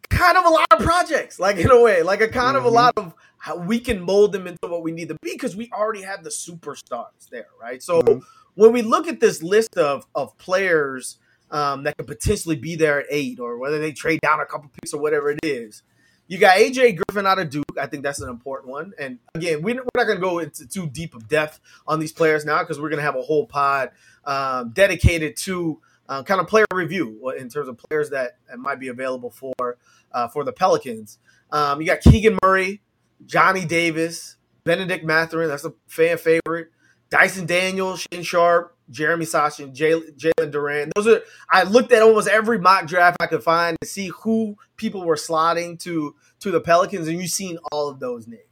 [0.08, 2.58] Kind of a lot of projects, like in a way, like a kind mm-hmm.
[2.58, 2.76] of a mm-hmm.
[2.76, 5.68] lot of how we can mold them into what we need to be because we
[5.72, 7.82] already have the superstars there, right?
[7.82, 8.20] So mm-hmm.
[8.54, 11.18] when we look at this list of of players
[11.50, 14.70] um, that could potentially be there at eight, or whether they trade down a couple
[14.80, 15.82] picks or whatever it is,
[16.28, 17.64] you got AJ Griffin out of Duke.
[17.80, 18.92] I think that's an important one.
[18.98, 22.44] And again, we're not going to go into too deep of depth on these players
[22.44, 23.90] now because we're going to have a whole pod
[24.24, 28.88] um, dedicated to uh, kind of player review in terms of players that, might be
[28.88, 29.76] available for
[30.12, 31.18] uh, for the Pelicans.
[31.50, 32.80] Um, you got Keegan Murray,
[33.24, 35.48] Johnny Davis, Bennedict Mathurin.
[35.48, 36.70] That's a fan favorite.
[37.10, 40.90] Dyson Daniels, Shaedon Sharpe, Jeremy Sochan, Jalen Duren.
[40.94, 44.56] Those are I looked at almost every mock draft I could find to see who
[44.76, 48.42] people were slotting to to the Pelicans, and you've seen all of those names.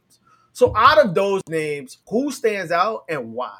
[0.53, 3.57] So out of those names, who stands out and why?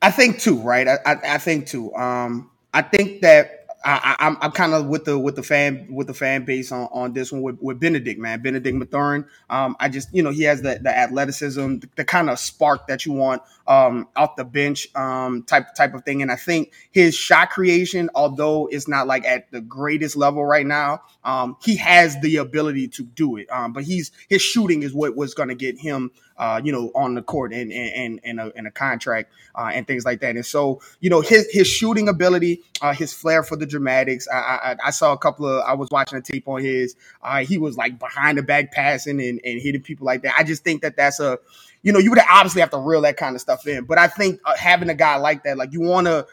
[0.00, 0.86] I think two, right?
[0.86, 1.94] I, I, I think two.
[1.94, 5.86] Um, I think that I, am I'm, I'm kind of with the with the fan
[5.90, 8.42] with the fan base on, on this one with, with Bennedict, man.
[8.42, 9.24] Bennedict Mathurin.
[9.48, 12.88] Um, I just you know he has the, the athleticism, the, the kind of spark
[12.88, 16.22] that you want um, off the bench um, type type of thing.
[16.22, 20.66] And I think his shot creation, although it's not like at the greatest level right
[20.66, 23.46] now, um, he has the ability to do it.
[23.50, 26.90] Um, but he's his shooting is what was going to get him uh, you know,
[26.94, 30.36] on the court and and and a, and a contract uh, and things like that.
[30.36, 34.26] And so, you know, his his shooting ability, uh, his flair for the dramatics.
[34.32, 35.64] I, I, I saw a couple of.
[35.64, 36.96] I was watching a tape on his.
[37.22, 40.34] Uh, he was like behind the back passing and and hitting people like that.
[40.36, 41.38] I just think that that's a
[41.82, 43.84] you know, you would obviously have to reel that kind of stuff in.
[43.84, 46.26] But I think uh, having a guy like that, like you want to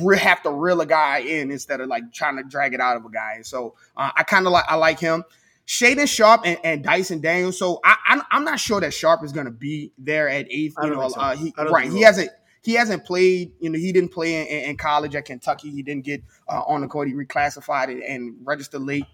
[0.00, 2.96] re- have to reel a guy in instead of like trying to drag it out
[2.96, 3.40] of a guy.
[3.42, 5.24] So uh, I kind of like I like him.
[5.66, 7.58] Shaedon Sharpe and, and, Dyson Daniels.
[7.58, 10.76] So I, I'm, not sure that Sharpe is going to be there at eighth.
[10.80, 11.20] You know, so.
[11.20, 11.90] uh, he, right?
[11.90, 12.30] He hasn't
[12.66, 13.52] he hasn't played.
[13.60, 15.70] You know, he didn't play in, in college at Kentucky.
[15.70, 17.06] He didn't get uh, on the court.
[17.06, 19.04] He reclassified and, and registered late.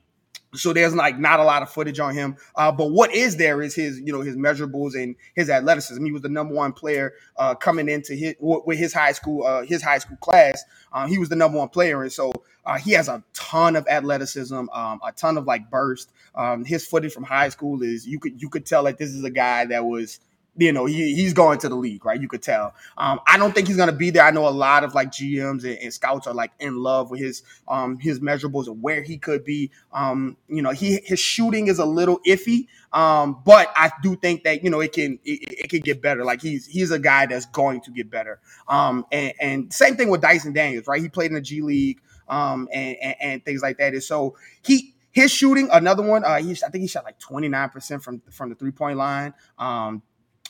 [0.54, 2.36] So there's like not a lot of footage on him.
[2.56, 6.02] Uh, but what is there is his, you know, his measurables and his athleticism.
[6.02, 9.64] He was the number one player uh, coming into his with his high school, uh,
[9.64, 10.64] his high school class.
[10.90, 12.32] Uh, he was the number one player, and so
[12.64, 16.10] uh, he has a ton of athleticism, um, a ton of like burst.
[16.34, 19.22] Um, his footage from high school is you could you could tell that this is
[19.24, 20.20] a guy that was
[20.56, 22.20] you know, he, he's going to the league, right?
[22.20, 22.74] You could tell.
[22.98, 24.24] Um, I don't think he's going to be there.
[24.24, 27.20] I know a lot of like GMs and, and, scouts are like in love with
[27.20, 29.70] his um, his measurables and where he could be.
[29.92, 34.44] Um, you know, he his shooting is a little iffy, um, but I do think
[34.44, 36.22] that you know it can it, it, can get better.
[36.24, 38.38] Like he's he's a guy that's going to get better.
[38.68, 41.00] Um, and, and same thing with Dyson Daniels, right?
[41.00, 43.94] He played in the G League um, and, and, and things like that.
[43.94, 46.24] And so he his shooting, another one.
[46.24, 48.98] Uh, he, I think he shot like twenty nine percent from from the three point
[48.98, 49.34] line.
[49.58, 50.02] Um,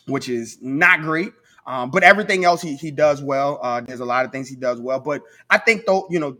[0.06, 1.32] which is not great.
[1.66, 3.61] Um, but everything else he, he does well.
[3.62, 4.98] Uh, there's a lot of things he does well.
[4.98, 6.37] But I think though, you know,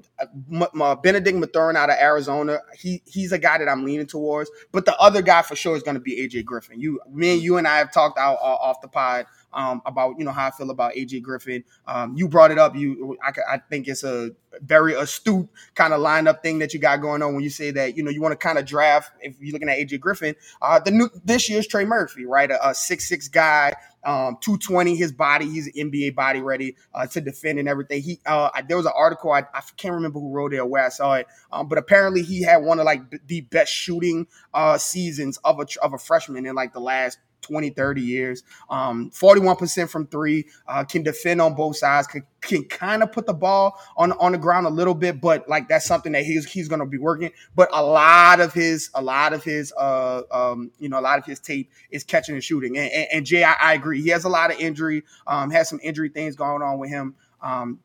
[0.53, 4.51] M- M- Bennedict Mathurin out of Arizona, he he's a guy that I'm leaning towards.
[4.73, 6.81] But the other guy for sure is going to be AJ Griffin.
[6.81, 10.17] You, me, and you and I have talked out uh, off the pod um, about
[10.19, 11.65] you know how I feel about AJ Griffin.
[11.87, 12.75] Um, you brought it up.
[12.75, 14.31] You, I, I think it's a
[14.61, 17.97] very astute kind of lineup thing that you got going on when you say that
[17.97, 19.13] you know you want to kind of draft.
[19.21, 22.51] If you're looking at AJ Griffin, uh, the new this year's Trey Murphy, right?
[22.51, 23.73] A, a six six guy.
[24.05, 28.03] Um, 220, his body, he's NBA body ready uh, to defend and everything.
[28.03, 30.85] He, uh, there was an article I, I can't remember who wrote it or where
[30.85, 34.79] I saw it, um, but apparently he had one of like the best shooting uh,
[34.79, 38.42] seasons of a of a freshman in like the last 20, 30 years.
[38.70, 43.26] Um, 41% from three, uh, can defend on both sides, can, can kind of put
[43.26, 46.50] the ball on, on the ground a little bit, but like that's something that he's
[46.50, 47.31] he's gonna be working.
[47.55, 51.18] But a lot of his a lot of his uh um you know a lot
[51.18, 52.76] of his tape is catching and shooting.
[52.76, 54.02] And, and, and Jay, I, I, agree.
[54.02, 57.14] He has a lot of injury, um, has some injury things going on with him.
[57.40, 57.81] Um,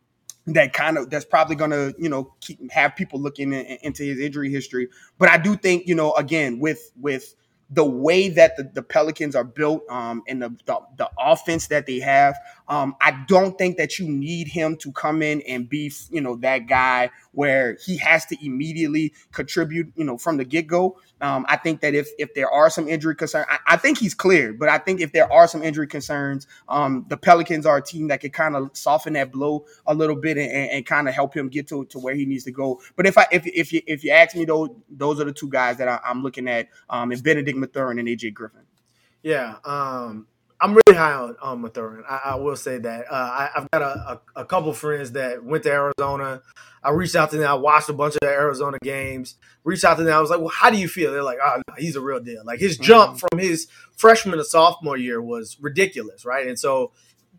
[0.47, 4.03] that kind of that's probably going to you know keep, have people looking in, into
[4.03, 4.87] his injury history.
[5.17, 7.35] But I do think you know again with with
[7.69, 11.85] the way that the, the Pelicans are built um, and the, the, the offense that
[11.85, 12.37] they have,
[12.69, 16.35] um, I don't think that you need him to come in and be, you know,
[16.37, 20.97] that guy where he has to immediately contribute, you know, from the get go.
[21.21, 24.13] Um, I think that if if there are some injury concerns, I, I, think he's
[24.13, 27.81] cleared, but I think if there are some injury concerns, um, the Pelicans are a
[27.81, 31.15] team that could kind of soften that blow a little bit and, and kind of
[31.15, 32.79] help him get to, to where he needs to go.
[32.95, 35.49] But if I if if you if you ask me, those those are the two
[35.49, 38.61] guys that I, am looking at, um, and Bennedict Mathurin and AJ Griffin.
[39.23, 40.27] Yeah, um,
[40.59, 42.03] I'm really high on, on Mathurin.
[42.09, 43.05] I, I will say that.
[43.11, 43.85] Uh, I, have got a,
[44.35, 46.41] a, a, couple friends that went to Arizona.
[46.83, 47.47] I reached out to them.
[47.47, 49.35] I watched a bunch of the Arizona games.
[49.63, 50.15] Reached out to them.
[50.15, 52.19] I was like, "Well, how do you feel?" They're like, "Oh, no, he's a real
[52.19, 53.27] deal." Like his jump mm-hmm.
[53.27, 56.47] from his freshman to sophomore year was ridiculous, right?
[56.47, 56.91] And so,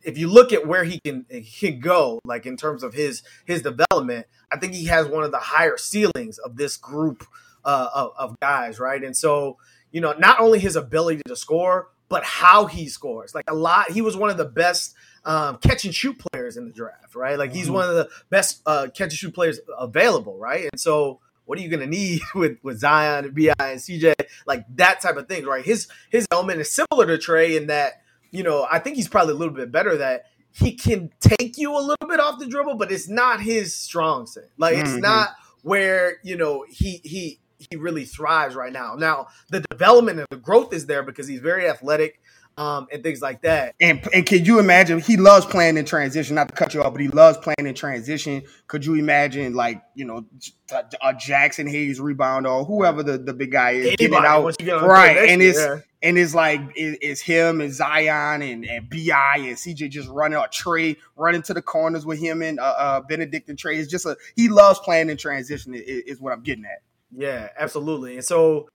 [0.03, 3.23] if you look at where he can he can go, like in terms of his
[3.47, 7.25] his development, I think he has one of the higher ceilings of this group
[7.65, 9.03] uh, of, of guys, right?
[9.03, 9.59] And so,
[9.91, 13.35] you know, not only his ability to score, but how he scores.
[13.35, 14.95] Like a lot, he was one of the best
[15.25, 17.39] um, catch and shoot players in the draft, right?
[17.39, 17.75] Like he's mm-hmm.
[17.75, 20.69] one of the best uh, catch and shoot players available, right?
[20.71, 24.15] And so, what are you going to need with with Zion and Bi and CJ,
[24.47, 25.65] like that type of thing, right?
[25.65, 29.35] His his element is similar to Trey in that you know I think he's probably
[29.35, 32.77] a little bit better that he can take you a little bit off the dribble,
[32.77, 34.51] but it's not his strong set.
[34.57, 34.87] Like mm-hmm.
[34.87, 35.31] it's not
[35.63, 37.41] where you know he he
[37.71, 38.95] he really thrives right now.
[38.95, 42.21] Now the development and the growth is there because he's very athletic.
[42.57, 43.77] Um, and things like that.
[43.81, 44.99] And and can you imagine?
[44.99, 46.35] He loves playing in transition.
[46.35, 48.43] Not to cut you off, but he loves playing in transition.
[48.67, 50.25] Could you imagine, like you know,
[50.73, 55.17] a Jaxson Hayes rebound or whoever the, the big guy is Anybody, getting out right?
[55.31, 55.79] And it's yeah.
[56.03, 60.37] and it's like it, it's him and Zion and, and Bi and CJ just running
[60.37, 63.77] a Trey running to the corners with him and uh, uh, Bennedict and Trey.
[63.77, 65.75] It's just a he loves playing in transition.
[65.75, 66.83] Is, is what I'm getting at.
[67.15, 68.17] Yeah, absolutely.
[68.17, 68.69] And so,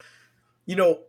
[0.65, 1.00] you know,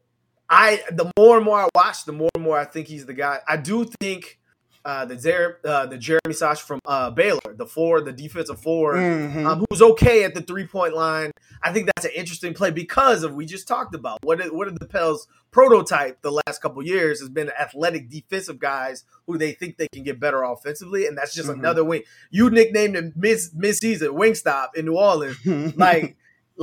[0.49, 3.15] I the more and more I watch, the more and more I think he's the
[3.15, 3.41] guy.
[3.49, 4.39] I do think
[4.85, 8.97] uh, the Zer, uh, the Jeremy Sash from uh, Baylor, the four, the defensive four,
[8.97, 9.47] mm-hmm.
[9.47, 11.31] um, who's okay at the three point line.
[11.63, 14.69] I think that's an interesting play because of we just talked about what is, what
[14.69, 19.53] are the Pels prototype the last couple years has been athletic defensive guys who they
[19.53, 21.61] think they can get better offensively, and that's just mm-hmm.
[21.61, 22.03] another wing.
[22.31, 25.39] You nicknamed him mid mid season Wingstop in New Orleans,
[25.77, 26.17] like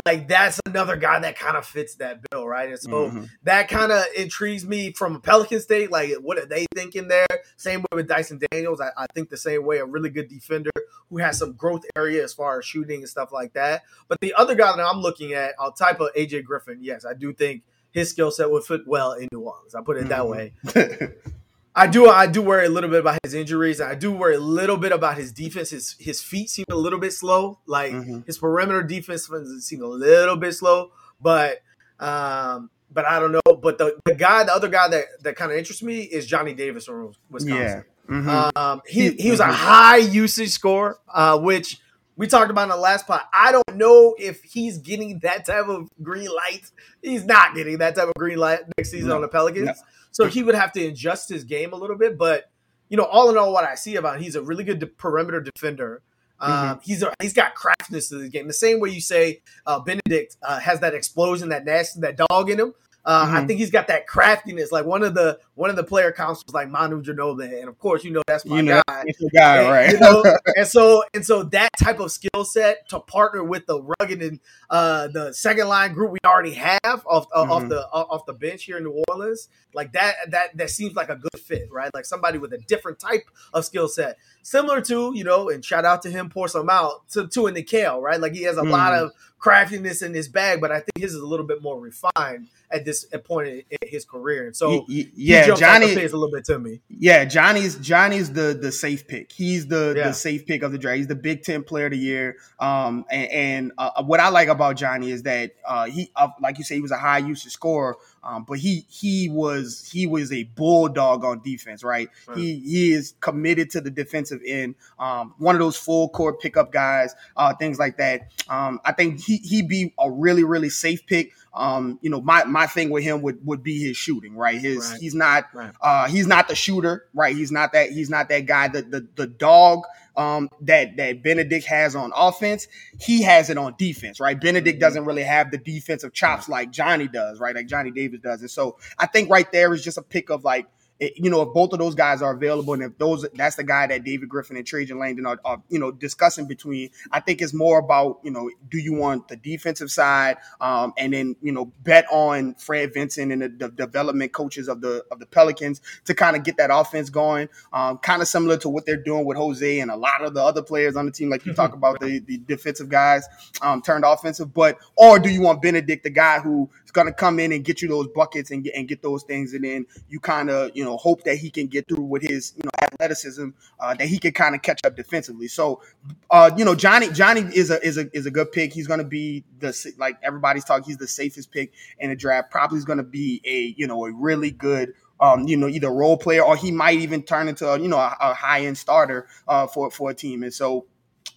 [0.05, 2.69] like that's another guy that kind of fits that bill, right?
[2.69, 3.23] And so mm-hmm.
[3.43, 5.91] that kind of intrigues me from a Pelican State.
[5.91, 7.27] Like, what are they thinking there?
[7.57, 8.79] Same way with Dyson Daniels.
[8.79, 10.71] I, I, think the same way, a really good defender
[11.09, 13.83] who has some growth area as far as shooting and stuff like that.
[14.07, 16.79] But the other guy that I'm looking at, I'll type of AJ Griffin.
[16.81, 19.75] Yes, I do think his skill set would fit well in New Orleans.
[19.75, 20.79] I put it that mm-hmm.
[20.79, 21.13] way.
[21.73, 23.79] I do I do worry a little bit about his injuries.
[23.79, 25.69] I do worry a little bit about his defense.
[25.69, 27.59] His his feet seem a little bit slow.
[27.65, 28.21] Like mm-hmm.
[28.25, 29.29] his perimeter defense
[29.59, 30.91] seem a little bit slow.
[31.21, 31.61] But
[31.99, 33.55] um, but I don't know.
[33.61, 36.53] But the, the guy, the other guy that, that kind of interests me is Johnny
[36.53, 37.85] Davis from Wisconsin.
[38.09, 38.15] Yeah.
[38.15, 38.57] Mm-hmm.
[38.57, 39.51] Um, he he was mm-hmm.
[39.51, 41.79] a high usage score, uh, which
[42.15, 43.29] we talked about in the last pot.
[43.33, 46.69] I don't know if he's getting that type of green light.
[47.01, 49.15] He's not getting that type of green light next season no.
[49.15, 49.65] on the Pelicans.
[49.65, 49.73] No.
[50.11, 52.17] So he would have to adjust his game a little bit.
[52.17, 52.49] But
[52.89, 55.39] you know, all in all, what I see about him, he's a really good perimeter
[55.39, 56.01] defender.
[56.41, 56.79] Um, mm-hmm.
[56.83, 58.47] He's a, he's got craftiness to the game.
[58.47, 62.49] The same way you say uh, Bennedict uh, has that explosion, that nasty, that dog
[62.49, 62.73] in him.
[63.03, 63.35] Uh, mm-hmm.
[63.35, 64.71] I think he's got that craftiness.
[64.71, 67.79] Like one of the one of the player counts was like Manu Ginobili, and of
[67.79, 69.05] course you know that's my you know, guy.
[69.33, 69.91] guy, and, right?
[69.91, 70.23] You know,
[70.55, 74.39] and so and so that type of skill set to partner with the rugged and
[74.69, 77.51] uh, the second line group we already have off uh, mm-hmm.
[77.51, 81.09] off the off the bench here in New Orleans, like that that that seems like
[81.09, 81.91] a good fit, right?
[81.95, 85.85] Like somebody with a different type of skill set, similar to you know, and shout
[85.85, 88.21] out to him, pour some out to to a Nickeil, right?
[88.21, 88.71] Like he has a mm-hmm.
[88.71, 91.79] lot of craftiness in his bag, but I think his is a little bit more
[91.79, 94.45] refined at this point in his career.
[94.45, 96.81] And so yeah, Johnny is a little bit to me.
[96.89, 99.31] Yeah, Johnny's Johnny's the the safe pick.
[99.31, 100.07] He's the yeah.
[100.07, 100.97] the safe pick of the draft.
[100.97, 102.37] He's the Big Ten Player of the Year.
[102.59, 106.57] Um, and, and uh, what I like about Johnny is that uh, he, uh, like
[106.57, 110.31] you say, he was a high usage scorer, Um, but he he was he was
[110.31, 112.09] a bulldog on defense, right?
[112.27, 112.37] right?
[112.37, 114.75] He he is committed to the defensive end.
[114.99, 118.31] Um, one of those full court pickup guys, uh, things like that.
[118.47, 121.31] Um, I think he he be a really really safe pick.
[121.53, 124.59] Um, you know, my my thing with him would would be his shooting, right?
[124.59, 124.99] His right.
[125.01, 125.73] he's not right.
[125.81, 127.35] uh he's not the shooter, right?
[127.35, 129.83] He's not that he's not that guy that the the dog
[130.15, 132.67] um that that Bennedict has on offense,
[133.01, 134.39] he has it on defense, right?
[134.39, 134.79] Bennedict mm-hmm.
[134.79, 137.53] doesn't really have the defensive chops like Johnny does, right?
[137.53, 138.39] Like Johnny Davis does.
[138.39, 140.67] And so I think right there is just a pick of like
[141.01, 143.87] you know, if both of those guys are available, and if those that's the guy
[143.87, 147.53] that David Griffin and Trajan Langdon are, are, you know discussing between, I think it's
[147.53, 151.65] more about you know, do you want the defensive side, um, and then you know
[151.83, 156.13] bet on Fred Vinson and the, the development coaches of the of the Pelicans to
[156.13, 159.37] kind of get that offense going, um, kind of similar to what they're doing with
[159.37, 161.99] Jose and a lot of the other players on the team, like you talk about
[161.99, 163.27] the the defensive guys
[163.63, 167.39] um, turned offensive, but or do you want Bennedict, the guy who going to come
[167.39, 170.19] in and get you those buckets and get and get those things, and then you
[170.19, 173.49] kind of you know hope that he can get through with his, you know, athleticism,
[173.79, 175.47] uh, that he can kind of catch up defensively.
[175.47, 175.81] So,
[176.29, 178.73] uh, you know, Johnny Johnny is a is a is a good pick.
[178.73, 180.85] He's going to be the like everybody's talking.
[180.85, 182.51] He's the safest pick in the draft.
[182.51, 184.93] Probably is going to be a you know a really good.
[185.19, 187.99] Um, you know, either role player or he might even turn into a, you know
[187.99, 190.41] a, a high end starter uh, for for a team.
[190.41, 190.87] And so,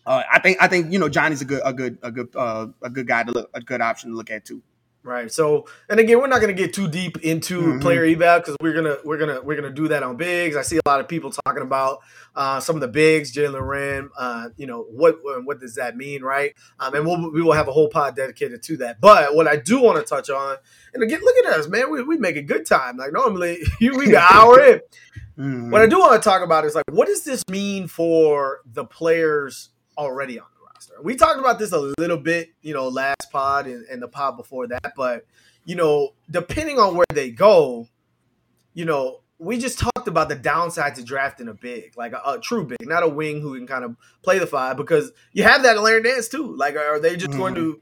[0.06, 2.68] uh, I think I think you know Johnny's a good a good a good uh,
[2.82, 4.62] a good guy to look a good option to look at too.
[5.04, 5.30] Right.
[5.30, 7.80] So, and again, we're not going to get too deep into mm-hmm.
[7.80, 10.56] player eval because we're gonna we're gonna we're gonna do that on bigs.
[10.56, 11.98] I see a lot of people talking about
[12.34, 14.08] uh, some of the bigs, Jalen Duren.
[14.16, 16.54] Uh, you know what what does that mean, right?
[16.80, 18.98] Um, and we'll, we will have a whole pod dedicated to that.
[18.98, 20.56] But what I do want to touch on,
[20.94, 21.90] and again, look at us, man.
[21.90, 22.96] We, we make a good time.
[22.96, 24.80] Like normally, you we got hour in.
[25.38, 25.70] Mm-hmm.
[25.70, 28.86] What I do want to talk about is like, what does this mean for the
[28.86, 30.46] players already on.
[31.02, 34.36] We talked about this a little bit, you know, last pod and, and the pod
[34.36, 35.26] before that, but
[35.64, 37.88] you know, depending on where they go,
[38.74, 42.38] you know, we just talked about the downside to drafting a big, like a, a,
[42.40, 45.62] true big, not a wing who can kind of play the five, because you have
[45.62, 46.54] that in Larry Nance too.
[46.54, 47.38] Like, are they just mm.
[47.38, 47.80] going to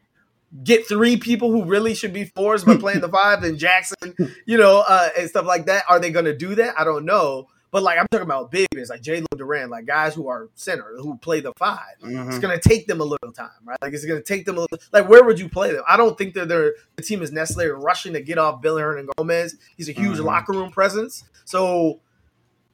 [0.65, 4.59] get three people who really should be fours by playing the five and Jaxson, you
[4.59, 5.85] know, uh, and stuff like that?
[5.89, 6.79] Are they going to do that?
[6.79, 7.49] I don't know.
[7.73, 10.95] But like I'm talking about big men, like Jalen Duren, like guys who are center,
[10.99, 12.29] who play the 5 mm-hmm.
[12.29, 13.79] It's gonna take them a little time, right?
[13.81, 15.83] Like it's gonna take them a little like where would you play them?
[15.89, 19.55] I don't think that they're the team is necessarily rushing to get off Billy Hernangomez.
[19.79, 20.27] He's a huge mm-hmm.
[20.27, 21.25] locker room presence.
[21.47, 22.03] So,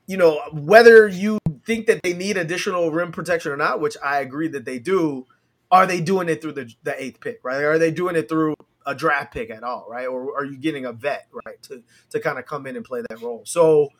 [0.08, 4.18] you know, whether you think that they need additional rim protection or not, which I
[4.18, 5.26] agree that they do,
[5.70, 7.62] are they doing it through the, the eighth pick, right?
[7.62, 10.08] Are they doing it through a draft pick at all, right?
[10.08, 13.02] Or are you getting a vet, right, to to kind of come in and play
[13.08, 13.42] that role?
[13.44, 13.90] So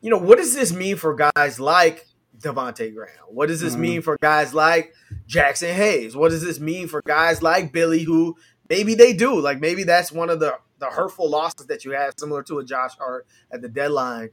[0.00, 2.06] you know, what does this mean for guys like
[2.38, 3.14] Devonte Graham?
[3.28, 3.82] What does this mm-hmm.
[3.82, 4.94] mean for guys like
[5.28, 6.16] Jaxson Hayes?
[6.16, 8.36] What does this mean for guys like Billy who
[8.68, 9.40] maybe they do?
[9.40, 12.64] Like maybe that's one of the the hurtful losses that you have, similar to a
[12.64, 14.30] Josh Hart at the deadline.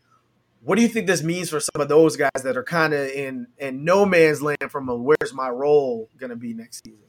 [0.61, 3.07] What do you think this means for some of those guys that are kind of
[3.07, 6.99] in in no man's land from a where's my role going to be next season?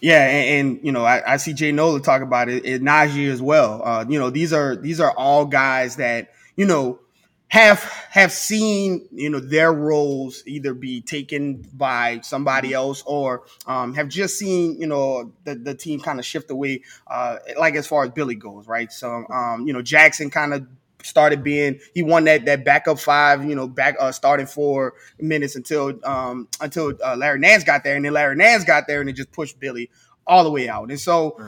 [0.00, 3.30] Yeah, and, and, you know, I, I, see Jay Nola talk about it, and Naji
[3.30, 3.80] as well.
[3.82, 6.98] Uh, you know, these are these are all guys that you know
[7.48, 13.94] have have seen you know their roles either be taken by somebody else or um,
[13.94, 17.86] have just seen you know the, the team kind of shift away uh, like as
[17.86, 18.90] far as Billy goes right?
[18.90, 20.66] So um, you know Jaxson kind of
[21.04, 25.54] started being he won that that backup five you know back uh, starting four minutes
[25.54, 29.08] until um, until uh, Larry Nance got there and then Larry Nance got there and
[29.08, 29.90] it just pushed Billy
[30.26, 30.90] all the way out.
[30.90, 31.38] And so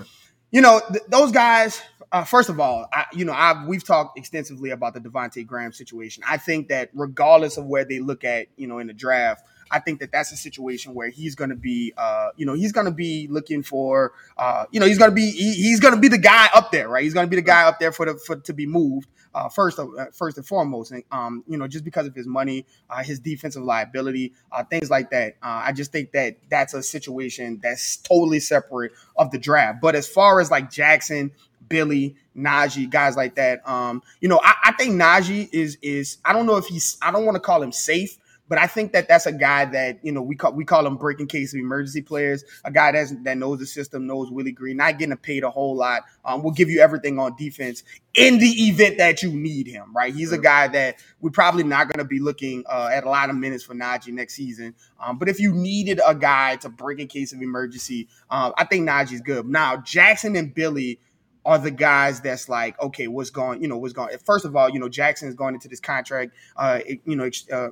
[0.51, 1.81] you know th- those guys
[2.13, 5.73] uh, first of all, I, you know, I've, we've talked extensively about the Devonte Graham
[5.73, 6.23] situation.
[6.29, 9.81] I think that regardless of where they look at, you know, in the draft, I
[9.81, 12.87] think that that's a situation where he's going to be, uh, you know, he's going
[12.87, 16.01] to be looking for, uh, you know, he's going to be, he, he's going to
[16.01, 17.03] be the guy up there, right?
[17.03, 19.49] He's going to be the guy up there for the for to be moved uh,
[19.49, 23.03] first, uh, first and foremost, and um, you know, just because of his money, uh,
[23.03, 25.35] his defensive liability, uh, things like that.
[25.43, 29.81] I just think that that's a situation that's totally separate of the draft.
[29.83, 31.33] But as far as like Jaxson
[31.69, 33.67] Billy, Naji, guys like that.
[33.69, 37.11] Um, you know, I, I think Naji is is I don't know if he's I
[37.11, 40.13] don't want to call him safe, but I think that that's a guy that you
[40.13, 42.45] know we call we call him breaking case of emergency players.
[42.65, 45.77] A guy that's that knows the system, knows Willie Green, not getting paid a whole
[45.77, 46.03] lot.
[46.25, 47.83] Um, will give you everything on defense
[48.15, 49.93] in the event that you need him.
[49.95, 50.15] Right?
[50.15, 53.31] He's a guy that we're probably not going to be looking uh, at a lot
[53.31, 54.75] of minutes for Naji next season.
[55.01, 58.65] Um, but if you needed a guy to break in case of emergency, um, I
[58.65, 59.47] think Naji's good.
[59.47, 61.01] Now Jaxson and Billy
[61.47, 64.17] are the guys that's like, okay, what's going, you know, what's going.
[64.25, 67.69] First of all, you know, Jaxson is going into this contract, uh, you know, uh,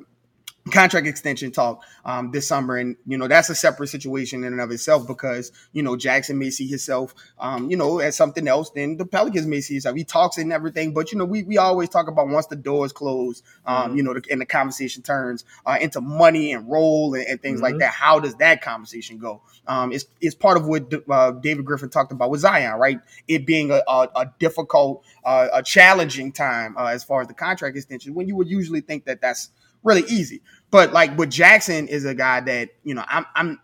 [0.70, 4.60] contract extension talk um, this summer, and you know that's a separate situation in and
[4.60, 8.70] of itself because you know Jaxson may see himself, um, you know, as something else
[8.70, 9.96] than the Pelicans may see himself.
[9.96, 12.92] He talks and everything, but you know we we always talk about once the doors
[12.92, 13.96] close, um, mm-hmm.
[13.96, 17.56] you know, the, and the conversation turns uh, into money and role and, and things
[17.56, 17.64] mm-hmm.
[17.64, 17.92] like that.
[17.92, 19.42] How does that conversation go?
[19.66, 23.00] Um, it's it's part of what uh, David Griffin talked about with Zion, right?
[23.28, 27.34] It being a, a, a difficult, uh, a challenging time uh, as far as the
[27.34, 29.50] contract extension when you would usually think that that's
[29.84, 30.42] really easy.
[30.70, 33.60] But like with Jaxson is a guy that, you know, I'm I'm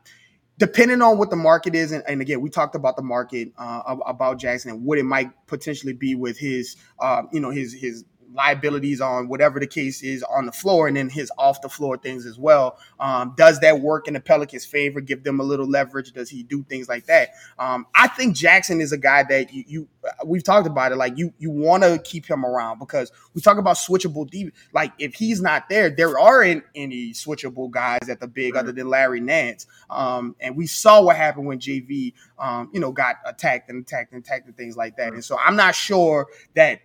[0.58, 3.96] depending on what the market is, and, and again, we talked about the market uh,
[4.06, 8.04] about Jaxson and what it might potentially be with his, uh, you know, his his
[8.32, 11.96] liabilities on whatever the case is on the floor and then his off the floor
[11.96, 12.78] things as well.
[12.98, 15.00] Um, does that work in the Pelicans' favor?
[15.00, 16.12] Give them a little leverage?
[16.12, 17.30] Does he do things like that?
[17.58, 19.88] Um, I think Jaxson is a guy that you, you
[20.24, 20.96] we've talked about it.
[20.96, 24.54] Like you you want to keep him around because we talk about switchable deep.
[24.72, 28.60] Like if he's not there, there aren't any switchable guys at the big right.
[28.60, 29.66] other than Larry Nance.
[29.88, 34.12] Um, and we saw what happened when JV, um, you know, got attacked and attacked
[34.12, 35.04] and attacked and things like that.
[35.04, 35.14] Right.
[35.14, 36.80] And so I'm not sure that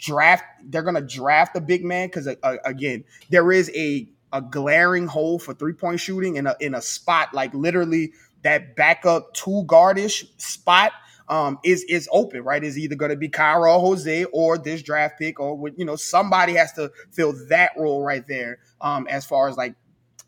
[0.00, 4.08] draft they're going to draft a big man because uh, uh, again there is a
[4.32, 8.76] a glaring hole for three point shooting in a in a spot like literally that
[8.76, 10.92] backup two guardish spot
[11.28, 12.62] um, is is open, right?
[12.62, 16.54] Is either going to be Kira Jose or this draft pick, or you know somebody
[16.54, 18.58] has to fill that role right there.
[18.80, 19.76] Um, as far as like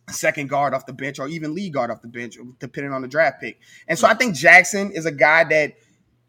[0.09, 3.09] second guard off the bench or even lead guard off the bench, depending on the
[3.09, 3.59] draft pick.
[3.89, 5.75] And so I think Jaxson is a guy that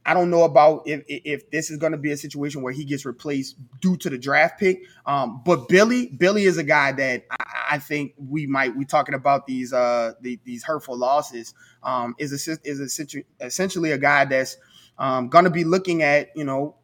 [0.05, 2.83] I don't know about if if this is going to be a situation where he
[2.83, 4.81] gets replaced due to the draft pick.
[5.05, 9.15] Um, but Billy, Billy is a guy that I, I, think we might we talking
[9.15, 11.53] about these uh the, these hurtful losses.
[11.83, 14.57] Um, is a, is a, essentially a guy that's
[14.97, 16.75] um, going to be looking at you know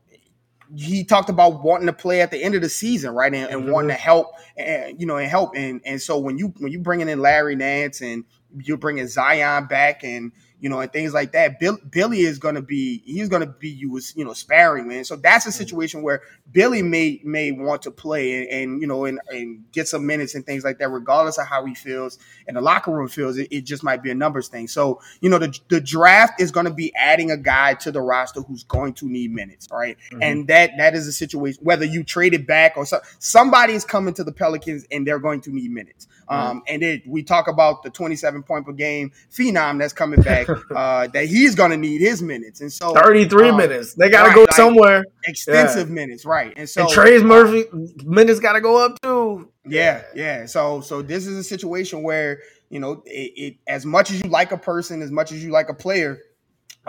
[0.76, 3.62] he talked about wanting to play at the end of the season, right, and, and
[3.64, 3.72] mm-hmm.
[3.72, 6.80] wanting to help, and you know, and help, and and so when you when you
[6.80, 8.24] bringing in Larry Nance and
[8.56, 11.60] you're bringing Zion back, and you know, and things like that.
[11.60, 14.88] Bill, Billy is going to be he's going to be you was you know sparing
[14.88, 15.06] man.
[15.06, 15.58] So that's a mm-hmm.
[15.58, 19.88] situation where Billy may may want to play and, and you know and, and get
[19.88, 23.08] some minutes and things like that, regardless of how he feels and the locker room
[23.08, 23.38] feels.
[23.38, 24.68] It, it just might be a numbers thing.
[24.68, 28.02] So you know the the draft is going to be adding a guy to the
[28.02, 29.98] roster who's going to need minutes, right?
[30.12, 30.24] Mm-hmm.
[30.24, 33.86] And that that is a situation whether you trade it back or so, somebody is
[33.86, 36.08] coming to the Pelicans and they're going to need minutes.
[36.30, 40.48] Um, and it, we talk about the 27 point per game phenom that's coming back,
[40.76, 42.62] uh, that he's going to need his minutes.
[42.62, 43.96] And so 33 um, minutes.
[43.96, 45.06] They got to right, go like somewhere.
[45.26, 45.96] Extensive yeah.
[45.96, 46.54] minutes, right.
[46.56, 47.66] And so and Trey's Murphy
[48.06, 49.52] minutes got to go up too.
[49.66, 50.46] Yeah, yeah.
[50.46, 54.30] So, so this is a situation where, you know, it, it as much as you
[54.30, 56.20] like a person, as much as you like a player,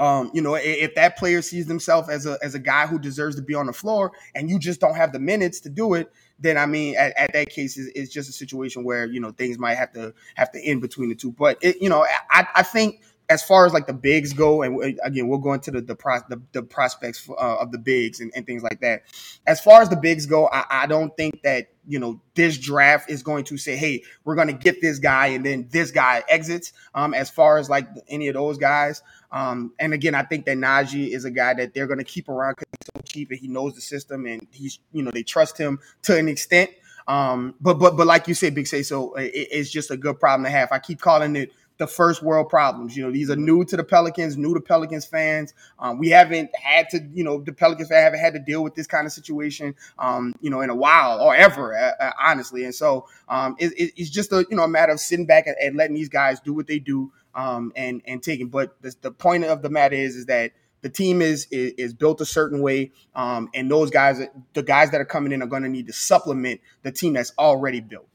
[0.01, 3.37] um, you know, if that player sees themselves as a as a guy who deserves
[3.37, 6.11] to be on the floor, and you just don't have the minutes to do it,
[6.39, 9.31] then I mean, at, at that case, it's, it's, just a situation where you know
[9.31, 11.33] things might have to have to end between the two.
[11.33, 14.99] But it, you know, I, I think as far as like the bigs go, and
[15.05, 18.33] again, we'll go into the the, pro, the, the prospects uh, of the bigs and,
[18.35, 19.05] and, things like that.
[19.47, 23.09] As far as the bigs go, I, I, don't think that you know this draft
[23.09, 26.25] is going to say, "Hey, we're going to get this guy," and then this guy
[26.29, 26.73] exits.
[26.93, 29.01] Um, as far as like any of those guys,
[29.31, 32.29] um, and again, I think that Naji is a guy that they're going to keep
[32.29, 35.23] around because he's so cheap and he knows the system and he's you know they
[35.23, 36.71] trust him to an extent.
[37.07, 40.19] Um, but but but like you said, Big Say, so it, it's just a good
[40.19, 40.73] problem to have.
[40.73, 42.95] I keep calling it the first world problems.
[42.95, 45.55] You know, these are new to the Pelicans, new to Pelicans fans.
[45.79, 48.87] Um, we haven't had to, you know, the Pelicans haven't had to deal with this
[48.87, 52.65] kind of situation, um, you know, in a while or ever, uh, uh, honestly.
[52.65, 55.57] And so um, it, it's just a, you know, a matter of sitting back and,
[55.61, 58.49] and letting these guys do what they do um, and and taking.
[58.49, 60.53] But the, the point of the matter is, is that
[60.83, 64.21] the team is is, is built a certain way, um, and those guys,
[64.53, 67.33] the guys that are coming in, are going to need to supplement the team that's
[67.39, 68.10] already built.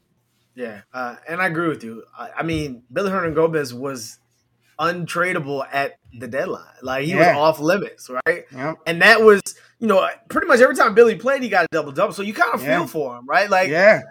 [0.56, 2.02] Yeah, uh, and I agree with you.
[2.18, 4.18] I, I mean, Billy Hernangomez was
[4.78, 6.64] untradeable at the deadline.
[6.82, 7.36] Like he yeah.
[7.36, 8.44] was off limits, right?
[8.52, 8.74] Yeah.
[8.86, 9.40] And that was,
[9.78, 12.12] you know, pretty much every time Billy played, he got a double double.
[12.12, 12.78] So you kind of yeah.
[12.78, 13.48] feel for him, right?
[13.48, 14.02] Like, yeah.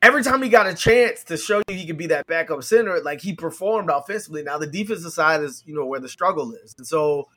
[0.00, 3.00] Every time he got a chance to show you he could be that backup center,
[3.00, 4.42] like he performed offensively.
[4.42, 7.28] Now the defensive side is, you know, where the struggle is, and so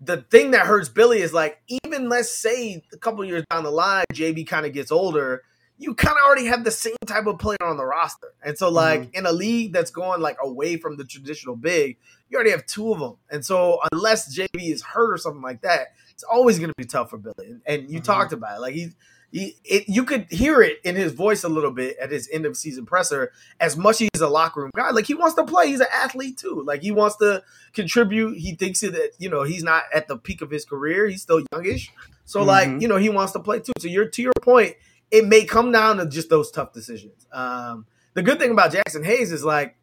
[0.00, 3.72] the thing that hurts Billy is like even let's say a couple years down the
[3.72, 5.42] line, JV kind of gets older
[5.78, 8.34] you kind of already have the same type of player on the roster.
[8.44, 9.16] And so, like, mm-hmm.
[9.16, 11.98] in a league that's going like away from the traditional big,
[12.28, 13.16] you already have two of them.
[13.30, 16.84] And so, unless JV is hurt or something like that, it's always going to be
[16.84, 17.34] tough for Billy.
[17.48, 18.04] And, and you mm-hmm.
[18.04, 18.60] talked about it.
[18.60, 18.94] Like, he's,
[19.32, 22.44] he, it, you could hear it in his voice a little bit at his end
[22.44, 23.32] of season presser.
[23.58, 25.68] As much as he's a locker room guy, like he wants to play.
[25.68, 26.62] He's an athlete too.
[26.66, 27.42] Like he wants to
[27.72, 28.36] contribute.
[28.36, 31.08] He thinks that you know he's not at the peak of his career.
[31.08, 31.90] He's still youngish.
[32.26, 32.48] So mm-hmm.
[32.48, 33.72] like you know he wants to play too.
[33.78, 34.76] So you're to your point
[35.12, 37.26] it may come down to just those tough decisions.
[37.32, 39.76] Um, the good thing about Jaxson Hayes is like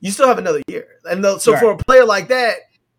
[0.00, 1.60] you still have another year, and so Right.
[1.60, 2.56] for a player like that,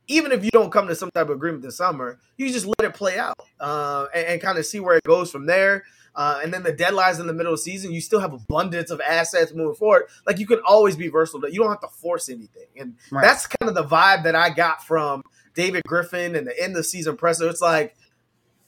[0.07, 2.89] even if you don't come to some type of agreement this summer, you just let
[2.89, 5.83] it play out uh, and, and kind of see where it goes from there.
[6.15, 8.89] Uh, and then the deadlines in the middle of the season, you still have abundance
[8.89, 10.05] of assets moving forward.
[10.25, 11.47] Like you can always be versatile.
[11.47, 13.21] You don't have to force anything, and Right.
[13.23, 15.21] that's kind of the vibe that I got from
[15.53, 17.47] David Griffin and the end of season presser.
[17.49, 17.95] It's like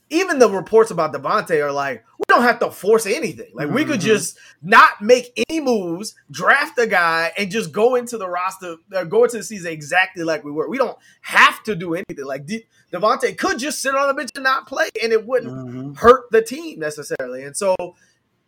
[0.10, 3.52] even the reports about Devontae are like, we don't have to force anything.
[3.54, 4.04] Like we could Mhm.
[4.04, 9.04] just not make any moves, draft a guy, and just go into the roster, uh,
[9.04, 10.68] go into the season exactly like we were.
[10.68, 12.26] We don't have to do anything.
[12.26, 15.54] Like De- Devontae could just sit on the bench and not play, and it wouldn't
[15.54, 15.98] Mhm.
[16.00, 17.44] hurt the team necessarily.
[17.44, 17.76] And so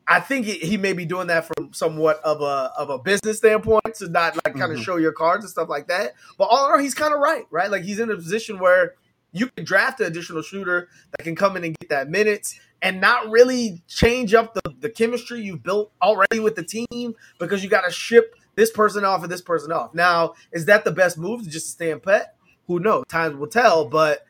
[0.07, 3.38] I think he, he may be doing that from somewhat of a of a business
[3.38, 4.84] standpoint to not like kind of Mhm.
[4.84, 6.16] show your cards and stuff like that.
[6.39, 7.70] But all in all, he's kind of right, right?
[7.70, 8.95] Like he's in a position where
[9.34, 12.99] you can draft an additional shooter that can come in and get that minutes and
[12.99, 17.69] not really change up the, the chemistry you've built already with the team because you
[17.69, 19.93] got to ship this person off and this person off.
[19.93, 22.36] Now, is that the best move to just stay in pet?
[22.67, 23.05] Who knows?
[23.07, 24.25] Time will tell, but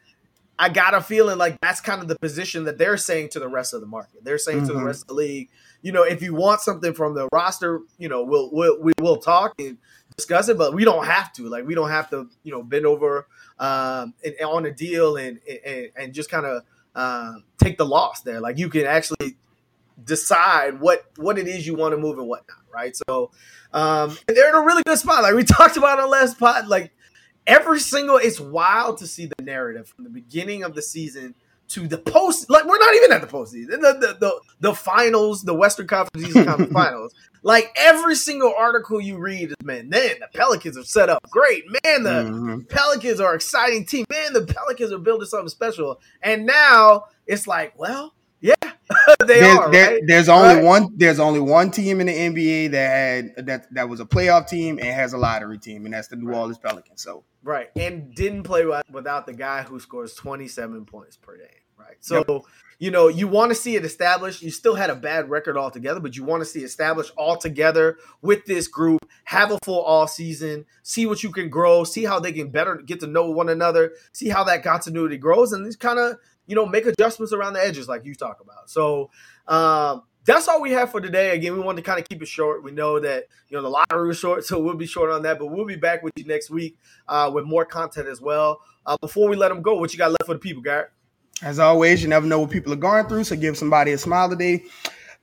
[0.59, 3.47] I got a feeling like that's kind of the position that they're saying to the
[3.47, 4.23] rest of the market.
[4.23, 4.85] They're saying to the Mhm.
[4.85, 5.49] rest of the league,
[5.81, 9.17] you know, if you want something from the roster, you know, we'll we'll we will
[9.17, 9.77] talk and
[10.15, 11.49] discuss it, but we don't have to.
[11.49, 13.25] Like we don't have to, you know, bend over
[13.59, 16.63] um, and, and on a deal and and, and just kind of
[16.95, 18.39] uh, take the loss there.
[18.39, 19.37] Like you can actually
[20.03, 22.95] decide what what it is you want to move and whatnot, right?
[23.07, 23.31] So
[23.73, 25.23] um, and they're in a really good spot.
[25.23, 26.91] Like we talked about on last pod, like
[27.47, 31.35] every single it's wild to see the narrative from the beginning of the season
[31.67, 35.41] to the post like we're not even at the postseason the the the, the finals
[35.43, 37.13] the western conference Eastern conference finals
[37.43, 41.63] like every single article you read is man man the pelicans are set up great
[41.83, 42.69] man the Mhm.
[42.69, 47.47] pelicans are an exciting team man the pelicans are building something special and now it's
[47.47, 48.53] like well yeah
[49.25, 50.03] they There- are there- right?
[50.05, 50.63] There's only Right.
[50.63, 50.89] one.
[50.97, 52.89] There's only one team in the NBA that
[53.37, 56.17] had that that was a playoff team and has a lottery team, and that's the
[56.17, 56.37] New Right.
[56.37, 57.01] Orleans Pelicans.
[57.01, 57.69] So Right.
[57.77, 61.47] And didn't play without the guy who scores 27 points per game.
[61.87, 61.97] Right.
[61.99, 62.45] So,
[62.79, 64.41] you know, you want to see it established.
[64.41, 67.97] You still had a bad record altogether, but you want to see established all together
[68.21, 72.19] with this group, have a full all season, see what you can grow, see how
[72.19, 75.79] they can better get to know one another, see how that continuity grows, and just
[75.79, 76.17] kind of,
[76.47, 78.69] you know, make adjustments around the edges like you talk about.
[78.69, 79.11] So,
[79.47, 81.35] um, that's all we have for today.
[81.35, 82.63] Again, we wanted to kind of keep it short.
[82.63, 85.39] We know that you know the lottery was short, so we'll be short on that.
[85.39, 86.77] But we'll be back with you next week
[87.07, 88.61] uh, with more content as well.
[88.85, 90.91] Uh, before we let them go, what you got left for the people, Garrett?
[91.41, 93.23] As always, you never know what people are going through.
[93.25, 94.63] So give somebody a smile today.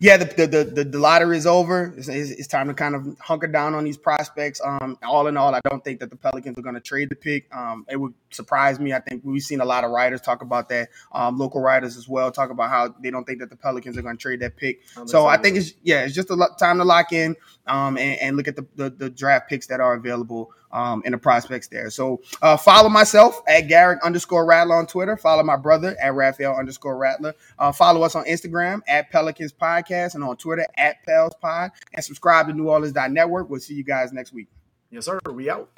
[0.01, 1.93] Yeah, the the the, the, lottery is over.
[1.97, 4.61] It's, it's, it's time to kind of hunker down on these prospects.
[4.65, 7.17] Um, all in all, I don't think that the Pelicans are going to trade the
[7.17, 7.53] pick.
[7.53, 8.93] Um, it would surprise me.
[8.93, 10.89] I think we've seen a lot of writers talk about that.
[11.13, 14.03] Um, local writers as well talk about how they don't think that the Pelicans are
[14.03, 14.83] going to trade that pick.
[14.97, 18.21] I'm So I think it's yeah, it's just a time to lock in um, and,
[18.21, 21.69] and look at the, the the draft picks that are available um, and the prospects
[21.69, 21.91] there.
[21.91, 25.17] So uh, follow myself at Garrick underscore Rattler on Twitter.
[25.17, 27.35] Follow my brother at Raphael underscore Rattler.
[27.59, 31.71] Uh, follow us on Instagram at Pelicans Podcast and on Twitter at Pels Pod.
[31.95, 33.49] And subscribe to New Orleans Network.
[33.49, 34.49] We'll see you guys next week.
[34.91, 35.19] yes, sir.
[35.33, 35.71] We out.